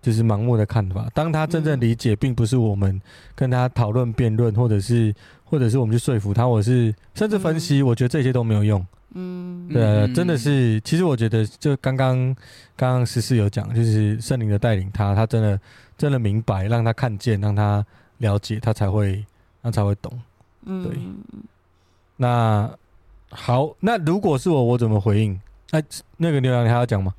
[0.00, 1.06] 就是盲目的看法。
[1.14, 2.98] 当他真正理解，并不是我们
[3.34, 8.84] 跟他讨论辩论，或者是或者是我们去说服他，或者是甚至分析，我觉得这些都没有用。
[9.14, 12.34] 嗯，对、啊，真的是，其实我觉得，就刚刚
[12.74, 15.60] 刚刚十四有讲，就是圣灵的带领他，他真的
[15.98, 17.84] 真的明白，让他看见，让他
[18.16, 19.22] 了解，他才会，
[19.62, 20.18] 他才会懂。
[20.64, 20.96] 嗯，对。
[22.16, 22.70] 那
[23.32, 25.40] 好，那如果是我，我怎么回应？
[25.70, 25.84] 那、啊，
[26.16, 27.12] 那个牛羊，你还要讲吗？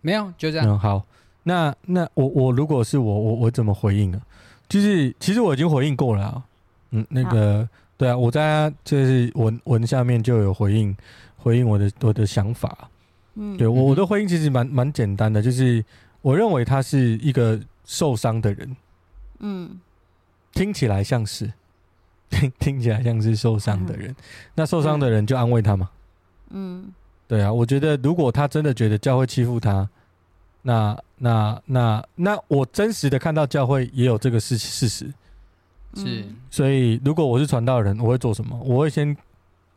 [0.00, 0.66] 没有，就这样。
[0.66, 1.02] 嗯，好。
[1.42, 4.20] 那那我我如果是我，我我怎么回应呢？
[4.68, 6.42] 就是其实我已经回应过了、啊。
[6.90, 7.68] 嗯，那个。
[7.98, 10.94] 对啊，我在就是文文下面就有回应，
[11.38, 12.90] 回应我的我的想法。
[13.36, 15.82] 嗯，对我我的回应其实蛮蛮简单的，就是
[16.20, 18.76] 我认为他是一个受伤的人。
[19.38, 19.80] 嗯，
[20.52, 21.50] 听起来像是，
[22.30, 24.10] 听 听起来像是受伤的人。
[24.10, 24.16] 嗯、
[24.54, 25.90] 那受伤的人就安慰他嘛。
[26.50, 26.92] 嗯，
[27.26, 29.88] 对啊，我觉得如果他真的觉得教会欺负他，
[30.62, 35.12] 那那那那我真实的看到教会也有这个事事实。
[35.94, 38.58] 是，所以如果我是传道人，我会做什么？
[38.62, 39.08] 我会先，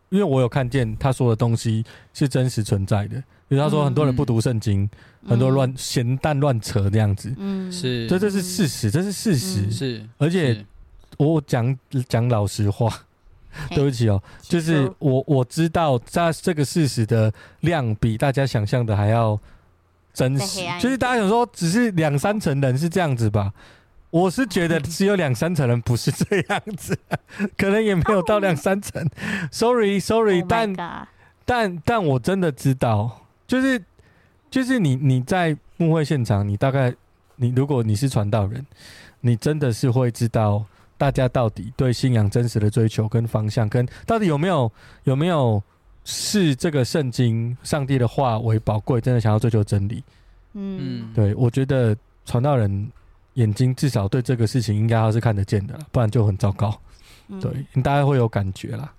[0.09, 3.15] 因为我有看见他说的东西是真实存在的。
[3.47, 4.83] 比如他说很多人不读圣经，
[5.21, 10.05] 嗯、很多乱闲蛋乱扯这样子，嗯，是，这这是事实，这是事实，嗯、是。
[10.17, 10.65] 而且
[11.19, 12.89] 我讲讲老实话，
[13.69, 19.37] 对不起哦，就是我我知道在这个事实的量比大家想象的还要
[20.13, 23.53] 真实，就是大家想说只是两三成人是这样子吧。
[24.11, 26.97] 我是觉得只有两三成人不是这样子，
[27.55, 29.07] 可能也没有到两三成。
[29.51, 30.73] Sorry，Sorry，但
[31.45, 33.83] 但但我真的知道，就是
[34.49, 36.95] 就是你你在牧会现场，你大概
[37.35, 38.65] 你如果你是传道人，
[39.21, 40.65] 你真的是会知道
[40.99, 44.69] 大家到底对信仰真实的追求跟方向，跟到底有没有
[45.05, 45.63] 有没有
[46.03, 50.03] 视这个圣经上帝的话为宝贵，真的想要追求真理。
[50.53, 51.95] 嗯，对，我觉得
[52.25, 52.91] 传道人
[53.35, 56.77] 眼睛至少对这个事情应该要是看得见的，不然就很糟糕。
[57.39, 58.91] 对，你大家会有感觉啦。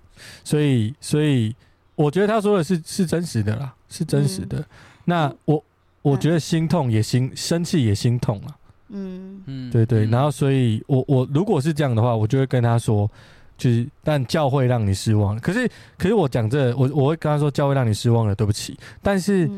[0.43, 1.55] 所以，所以
[1.93, 4.65] 我觉得他说的是是真实的啦，是真实的。
[5.05, 5.63] 那我
[6.01, 8.57] 我觉得心痛也心生气也心痛啊。
[8.91, 10.05] 嗯嗯，对对。
[10.05, 13.09] 然后，所以我我如果是这样的话，我就会跟他说，
[13.57, 15.39] 就是但教会让你失望。
[15.39, 18.77] 可是可是我讲这我我会跟他说教会让你失望了，对不起。
[19.01, 19.49] 但是。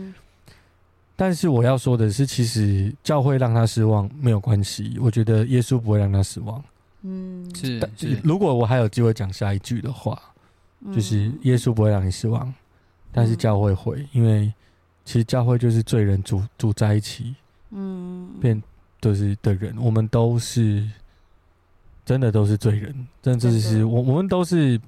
[1.15, 6.61] 但是我要说的是，其实教会让他失望没有关系，我觉得耶稣不会让他失望。
[7.03, 7.79] 嗯，是。
[7.95, 10.19] 是如果我还有机会讲下一句的话，
[10.81, 12.51] 嗯、就是耶稣不会让你失望，
[13.11, 14.51] 但是教会会，因为
[15.05, 17.35] 其实教会就是罪人组组在一起，
[17.69, 18.61] 嗯，变
[19.03, 20.89] 就是的人，我们都是
[22.05, 24.79] 真的都是罪人，真的是我我们都是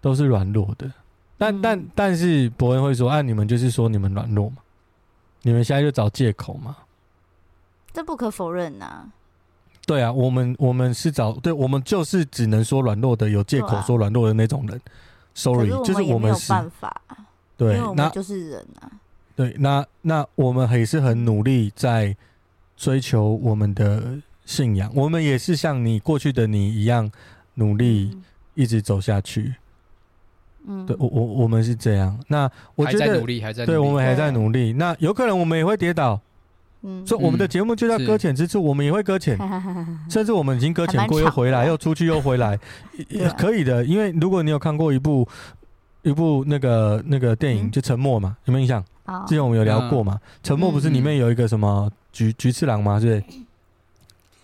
[0.00, 0.90] 都是软弱的。
[1.36, 4.56] 但、嗯、但但是伯恩会说，啊，你们就是说你们软弱嘛。
[5.42, 6.76] 你们现在就找借口嘛？
[7.92, 9.12] 这不可否认呐、啊。
[9.84, 14.80] 对啊，我们我们是找，对，我们就是只能说软弱的，有借口说软弱的那种人。
[15.34, 17.02] Sorry，就是我们没有办法。
[17.58, 18.88] 对，那就是人啊。
[19.34, 22.16] 对，那那我们也是很努力在
[22.82, 27.08] 追求我们的信仰，我们也是像你过去的你一样
[27.54, 28.18] 努力
[28.54, 29.54] 一直走下去。
[30.66, 32.18] 嗯，对我我我们是这样。
[32.26, 34.72] 那我觉得，还在努力，还在，对，我们还在努力。
[34.72, 36.20] 那有可能我们也会跌倒，
[36.82, 39.38] 嗯，所以我们的节目就叫搁浅之处，我们也会搁浅，
[40.10, 42.58] 甚至我们已经搁浅过，又回来，又出去，又回来，
[43.10, 43.84] 也可以的。
[43.84, 45.28] 因为如果你有看过一部
[46.02, 48.84] 一部那个那个电影，就《沉默》嘛，有没有印象？
[49.28, 53.00] 之前我们有聊过嘛，《沉默》不是里面有一个什么菊菊次郎吗？
[53.00, 53.38] 对不对？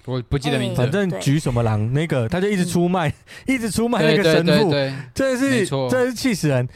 [0.06, 3.12] 我不记得名字，反正菊什么郎那个，他就一直出卖，
[3.46, 4.70] 一直出卖那个神父，
[5.14, 6.66] 真的是，真的是气死人。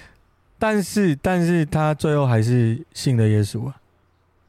[0.58, 3.74] 但是，但是他最后还是信了耶稣啊。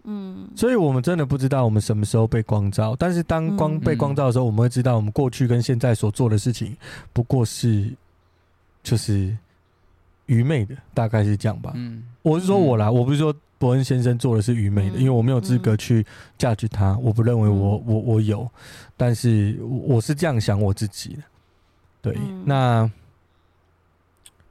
[0.03, 2.93] 嗯，所以我们真的不知道我们什么时候被光照。
[2.99, 6.75] 但是当光被光照的时候，我们会知道我们过去跟现在所做的事情
[7.13, 7.89] 不过是
[8.83, 9.33] 就是
[10.25, 11.71] 愚昧的，大概是这样吧。
[11.75, 13.33] 嗯，我是说我啦，我不是说。
[13.64, 16.05] 伯恩先生做的是愚昧的，因为我没有资格去
[16.38, 18.45] 价值他，我不认为我我我有，
[18.97, 21.24] 但是我是这样想我自己的。
[22.01, 22.91] 对，那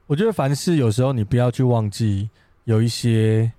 [0.07, 2.27] 我觉得凡事有时候你不要去忘记，
[2.63, 3.51] 有一些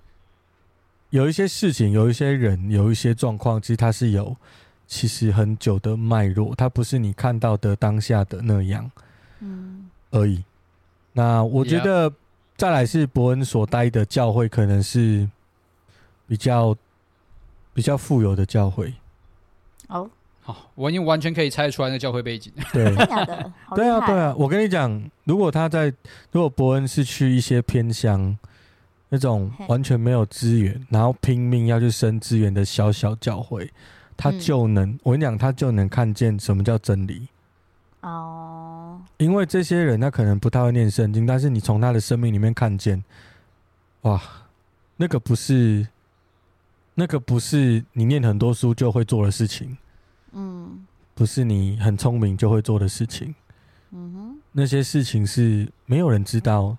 [1.11, 4.35] 有一些事情，有一些人，有一些状况，其实它是有
[4.87, 8.91] 其实很久的脉络，它不是你看到的当下的那样，
[9.39, 10.43] 嗯，而已。
[11.13, 12.11] 那我觉得
[12.57, 15.25] 再来是伯恩所待的教会，可能是。
[16.27, 16.75] 比较
[17.73, 18.93] 比较富有的教会
[19.87, 20.09] 哦，
[20.41, 22.51] 好，我已经完全可以猜出来那个教会背景。
[22.73, 22.95] 对，
[23.75, 24.33] 对啊，对啊。
[24.37, 25.93] 我跟你讲，如果他在，
[26.31, 28.35] 如果伯恩是去一些偏乡
[29.09, 33.71] 那种完全没有资源，然后拼命要去生资源的小小教会，
[34.17, 37.27] 他就能，嗯、我跟你讲，他就能看见什么叫真理。
[38.01, 43.03] 哦，因为这些人他可能不太会念圣经，但是你从他的生命里面看见，
[44.01, 44.21] 哇，
[44.97, 45.87] 那个不是。
[46.97, 49.77] 那个不是你念很多书就会做的事情，
[50.31, 53.35] 嗯，不是你很聪明就会做的事情，
[53.91, 56.77] 嗯哼，那些事情是没有人知道，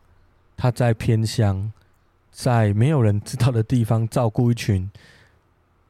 [0.56, 1.70] 他在偏乡，
[2.30, 4.90] 在没有人知道的地方照顾一群，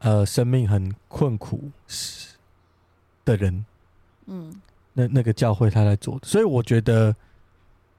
[0.00, 1.70] 呃，生命很困苦
[3.24, 3.64] 的人，
[4.26, 4.60] 嗯，
[4.92, 7.14] 那那个教会他在做，所以我觉得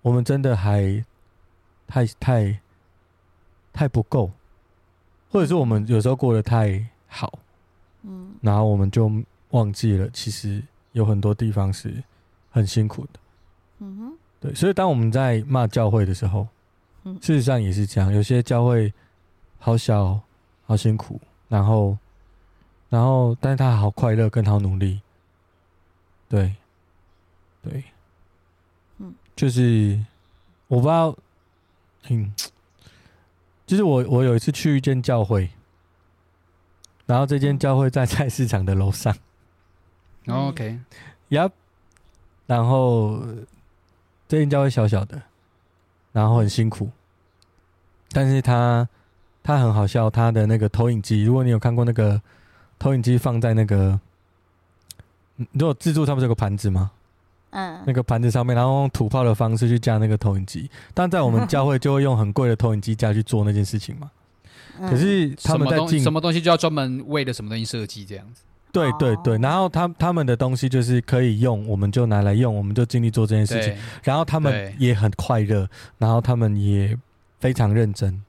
[0.02, 1.04] 我们真的还
[1.88, 2.60] 太太
[3.72, 4.30] 太不够。
[5.30, 7.40] 或者是我们有时候过得太好，
[8.04, 9.12] 嗯，然后我们就
[9.50, 10.64] 忘记了，其实
[10.94, 12.04] 有很多地方是
[12.50, 13.20] 很辛苦的，
[13.80, 14.54] 嗯哼，对。
[14.56, 16.48] 所以当我们在骂教会的时候，
[17.04, 18.94] 嗯，事实上也是这样，有些教会
[19.60, 20.20] 好小、
[20.66, 21.20] 好辛苦，
[21.50, 21.98] 然后，
[22.90, 25.02] 然后，但是他好快乐，跟好努力，
[26.30, 26.56] 对，
[27.62, 27.84] 对，
[29.00, 30.00] 嗯，就是
[30.68, 31.16] 我不知道，
[32.10, 32.34] 嗯。
[33.68, 35.50] 就是我，我有一次去一间教会，
[37.06, 39.16] 然后这间教会在菜市场的楼上。
[40.28, 40.80] OK，
[41.30, 41.50] 呀，
[42.46, 43.22] 然后
[44.28, 45.22] 这间教会小小的，
[46.14, 46.90] 然后很辛苦，
[48.12, 48.88] 但是他
[49.44, 52.22] 他很好笑，他的那个投影机，如果你有看过那个
[52.80, 54.00] 投影机放在那个，
[55.36, 56.92] 如果自助他不是有个盘子吗？
[57.52, 64.12] 嗯，那个盘子上面，然后用土炮的方式去架那个投影机，但在我们教会就会用很贵的投影机架去做那件事情嘛。
[64.80, 68.44] 可是他们在进什么东西就要专门为了什么东西设计这样子。
[68.72, 73.76] 对对对，然后他他们的东西就是可以用，我们就拿来用，我们就尽力做这件事情。
[74.04, 75.68] 然后他们也很快乐，
[75.98, 76.96] 然后他们也
[77.40, 78.22] 非常认真。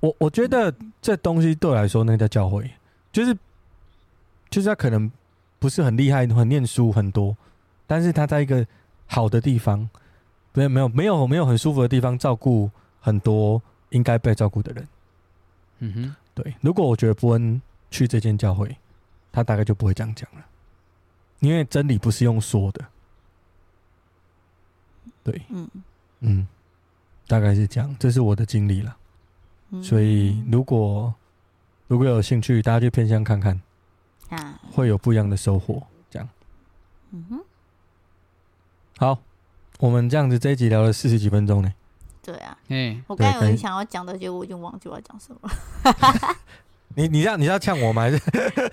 [0.00, 2.68] 我我觉得这东西对我来说，那个叫教会，
[3.12, 3.36] 就是
[4.50, 5.08] 就是他可能
[5.60, 7.36] 不是很厉害，很念书很多，
[7.86, 8.66] 但是他在一个
[9.06, 9.88] 好的地方，
[10.52, 12.70] 没有没有没有没有很舒服的地方，照顾
[13.00, 14.88] 很多应该被照顾的人。
[15.78, 16.54] 嗯哼，对。
[16.60, 17.60] 如果我觉得波恩
[17.90, 18.76] 去这间教会。
[19.34, 20.44] 他大概就不会这样讲了，
[21.40, 22.84] 因为真理不是用说的，
[25.24, 25.66] 对，嗯。
[26.20, 26.46] 嗯，
[27.26, 28.94] 大概是这样，这是我的经历了，
[29.82, 31.14] 所以如果
[31.86, 33.58] 如果有兴趣，大家去偏乡看看，
[34.28, 36.28] 啊，会有不一样的收获，这样，
[37.12, 37.40] 嗯哼，
[39.02, 39.18] 好，
[39.80, 41.74] 我们这样子这一集聊了四十几分钟呢，
[42.22, 46.36] 对啊，嗯，我刚才有很想要讲的，结果我已经忘记我要讲什么了。
[46.94, 48.02] 你你要你要呛我吗？
[48.02, 48.18] 还是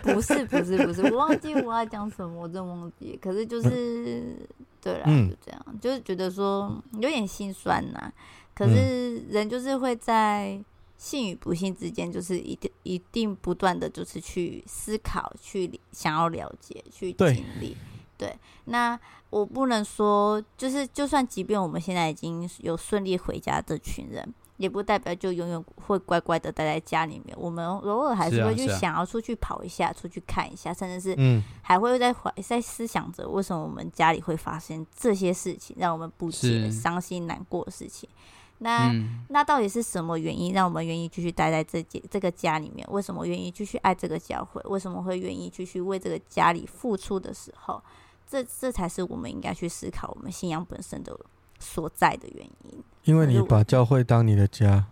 [0.03, 3.17] 不是不是不是，我忘记我要讲什么，我真忘记。
[3.19, 4.47] 可是就是、嗯、
[4.83, 8.13] 对了，就这样，就是觉得说有点心酸呐、啊。
[8.53, 10.63] 可是人就是会在
[10.95, 17.75] 信与不信之间，就是一定一定不断的就是去思考，去想要了解，去经历。
[18.19, 18.99] 对，那
[19.31, 24.31] 我不能说，就是就算即便我们现在已经有顺利回家这群人。
[24.57, 38.09] 也不代表就永远会乖乖的待在家里面，我们偶尔还是会去想要出去跑一下，出去看一下，甚至是还会在怀在思想着为什么我们家里会发生这些事情，让我们不解伤心难过的事情。
[38.57, 38.93] 那
[39.29, 42.85] 那到底是什么原因让我们愿意继续待在这间这个家里面？
[42.91, 44.61] 为什么愿意继续爱这个教会？
[44.65, 47.81] 为什么会愿意继续为这个家里付出的时候，
[48.29, 51.17] 这这才是我们应该去思考我们信仰本身的
[51.59, 52.83] 所在的原因。
[53.05, 54.85] 因为你把教会当你的家，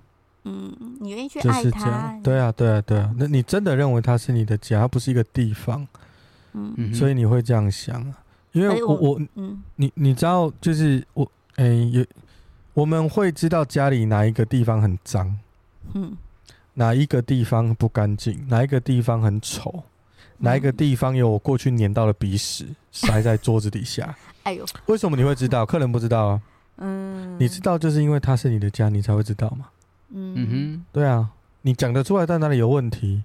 [0.44, 3.14] 嗯，你愿意去爱他，对啊，对啊，对啊。
[3.18, 5.88] 那你真的认为它是你的家，它不是一个地方，
[6.54, 8.24] 嗯，所以你会这样想啊？
[8.54, 12.04] 因为我我，嗯，你你知道，就是我，哎，有
[12.74, 15.38] 我们会知道家里哪一个地方很脏，
[15.94, 16.18] 嗯，
[16.74, 19.84] 哪一个地方不干净，哪一个地方很丑，
[20.40, 25.66] 哪一个地方有我过去粘到的鼻屎塞在桌子底下，哎呦，为什么你会知道？
[25.66, 26.42] 客人不知道啊。
[26.78, 29.70] 嗯，你知道，就是因为他是你的家，你才会知道吗？
[30.10, 31.32] 嗯哼，对啊，
[31.64, 33.24] 你讲得出来，在哪里有问题，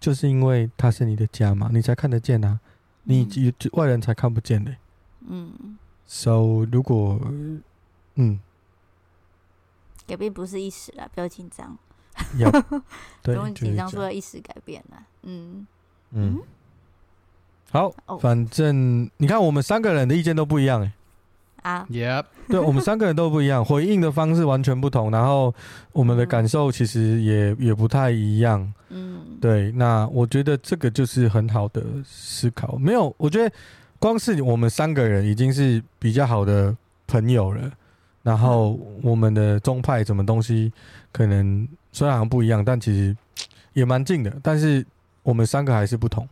[0.00, 2.58] 就是因为他是你的家嘛，你才看得见啊，
[3.04, 4.74] 你外人才看不见的。
[5.28, 5.76] 嗯
[6.06, 7.20] ，so 如果
[8.14, 8.40] 嗯，
[10.06, 11.76] 改变不是一时啦，不要紧张，
[13.22, 15.04] 不用紧张，说要一时改变啦。
[15.22, 15.66] 嗯
[16.12, 16.38] 嗯，
[17.70, 20.92] 好，反正你看，我们三个人的意见都不一样，哎。
[21.62, 25.52] 啊，Yep，对，我们三个人都不一样， 回应的方式完全不同，然后
[25.92, 28.72] 我们的感受其实也也不太一样。
[28.90, 32.76] 嗯，对，那我觉得这个就是很好的思考。
[32.78, 33.54] 没有，我觉得
[33.98, 36.74] 光是我们三个人已经是比较好的
[37.06, 37.70] 朋友了。
[38.22, 40.72] 然后我们的宗派什么东西
[41.12, 43.14] 可能虽然不一样，但其实
[43.72, 44.32] 也蛮近的。
[44.42, 44.86] 但是
[45.28, 46.26] 我们三个还是不同。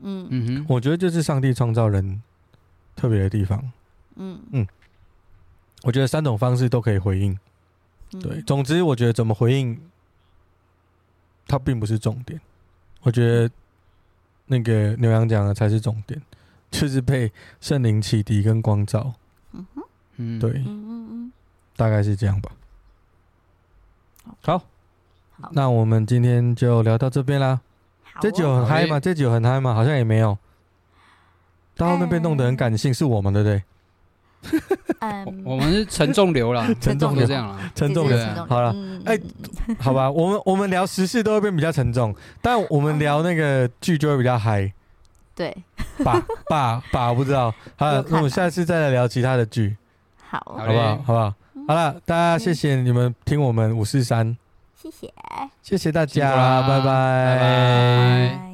[0.00, 2.20] 嗯嗯哼，我觉得就是上帝创造人
[2.94, 3.72] 特别的地方。
[4.16, 4.66] 嗯嗯，
[5.82, 7.38] 我觉得三种方式都可以回应，
[8.10, 8.42] 对。
[8.42, 9.80] 总之，我觉得怎么回应，
[11.46, 12.38] 它并不是重点。
[13.00, 13.50] 我觉得
[14.44, 16.20] 那个牛羊讲的才是重点，
[16.70, 17.32] 就是被
[17.62, 19.14] 圣灵启迪跟光照。
[19.52, 19.82] 嗯哼，
[20.16, 21.32] 嗯，对，嗯嗯嗯，
[21.76, 22.52] 大概是这样吧。
[24.42, 24.62] 好，
[25.52, 27.62] 那我们今天就聊到这边啦。
[28.20, 28.98] 这酒很嗨吗？
[29.00, 29.74] 这酒很嗨吗？
[29.74, 30.36] 好像也没有。
[31.76, 33.62] 到后面被弄得很感性，是我们对不对？
[35.00, 38.18] 嗯， 我们是沉重流了， 沉重流这样了，沉重流。
[38.46, 38.74] 好了，
[39.06, 39.18] 哎，
[39.78, 44.72] 好吧，我们我们聊时事都会变比较沉重，但我们聊那个剧就会比较嗨。
[45.34, 45.56] 对，
[46.04, 47.50] 爸爸爸，我不知道。
[47.76, 49.76] 好，那我们下次再来聊其他的剧。
[50.28, 50.96] 好，好不好？
[50.98, 51.34] 好不好？
[51.66, 54.36] 好了，大家谢谢你们听我们五四三，
[54.84, 55.12] 谢谢，
[55.62, 58.53] 谢谢大家，拜拜。